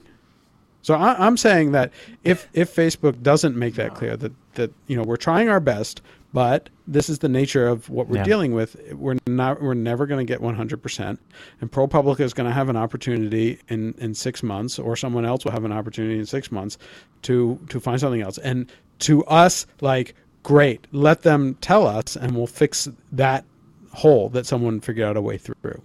[0.85, 1.91] So I, I'm saying that
[2.23, 6.03] if if Facebook doesn't make that clear that that you know we're trying our best,
[6.31, 8.23] but this is the nature of what we're Yeah.
[8.23, 8.75] dealing with.
[8.93, 11.19] We're not we're never going to get 100 percent,
[11.59, 15.43] and ProPublica is going to have an opportunity in in six months, or someone else
[15.43, 16.77] will have an opportunity in six months
[17.23, 18.37] to to find something else.
[18.37, 20.13] And to us, like
[20.43, 23.43] great, let them tell us, and we'll fix that
[23.91, 25.81] hole that someone figured out a way through.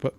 [0.00, 0.14] But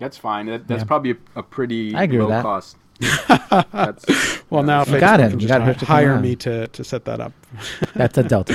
[0.00, 0.46] That's fine.
[0.46, 0.86] That, that's Yeah.
[0.86, 2.42] probably a, a pretty I agree low with that.
[2.42, 2.76] cost.
[3.72, 5.30] that's, well, now You Facebook got him.
[5.30, 7.32] can You just got hi- Rich to hire me to to set that up.
[7.94, 8.54] That's a delta.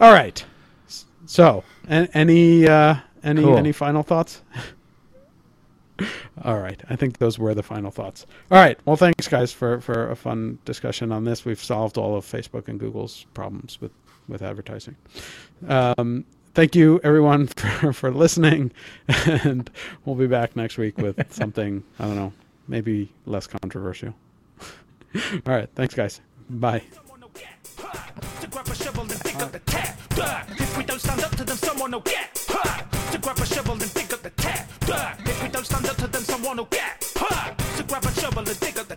[0.00, 0.44] All right.
[1.26, 3.56] So, any uh, any Cool.
[3.56, 4.42] any final thoughts?
[6.42, 6.80] All right.
[6.88, 8.26] I think those were the final thoughts.
[8.50, 8.78] All right.
[8.86, 11.44] Well, thanks guys for for a fun discussion on this.
[11.44, 13.92] We've solved all of Facebook and Google's problems with
[14.28, 14.96] with advertising.
[15.68, 16.24] Um,
[16.54, 17.46] thank you everyone
[17.80, 18.72] for, for listening.
[19.08, 19.70] And
[20.04, 22.32] we'll be back next week with something i don't know
[22.70, 24.14] maybe less controversial.
[25.14, 25.68] All right.
[25.74, 26.20] Thanks guys.
[26.48, 26.82] Bye.
[30.62, 33.94] If we don't stand up to them someone will get to grab a shovel and
[33.94, 34.68] dig up the tap
[35.26, 38.60] if we don't stand up to them someone will get to grab a shovel and
[38.60, 38.96] dig up the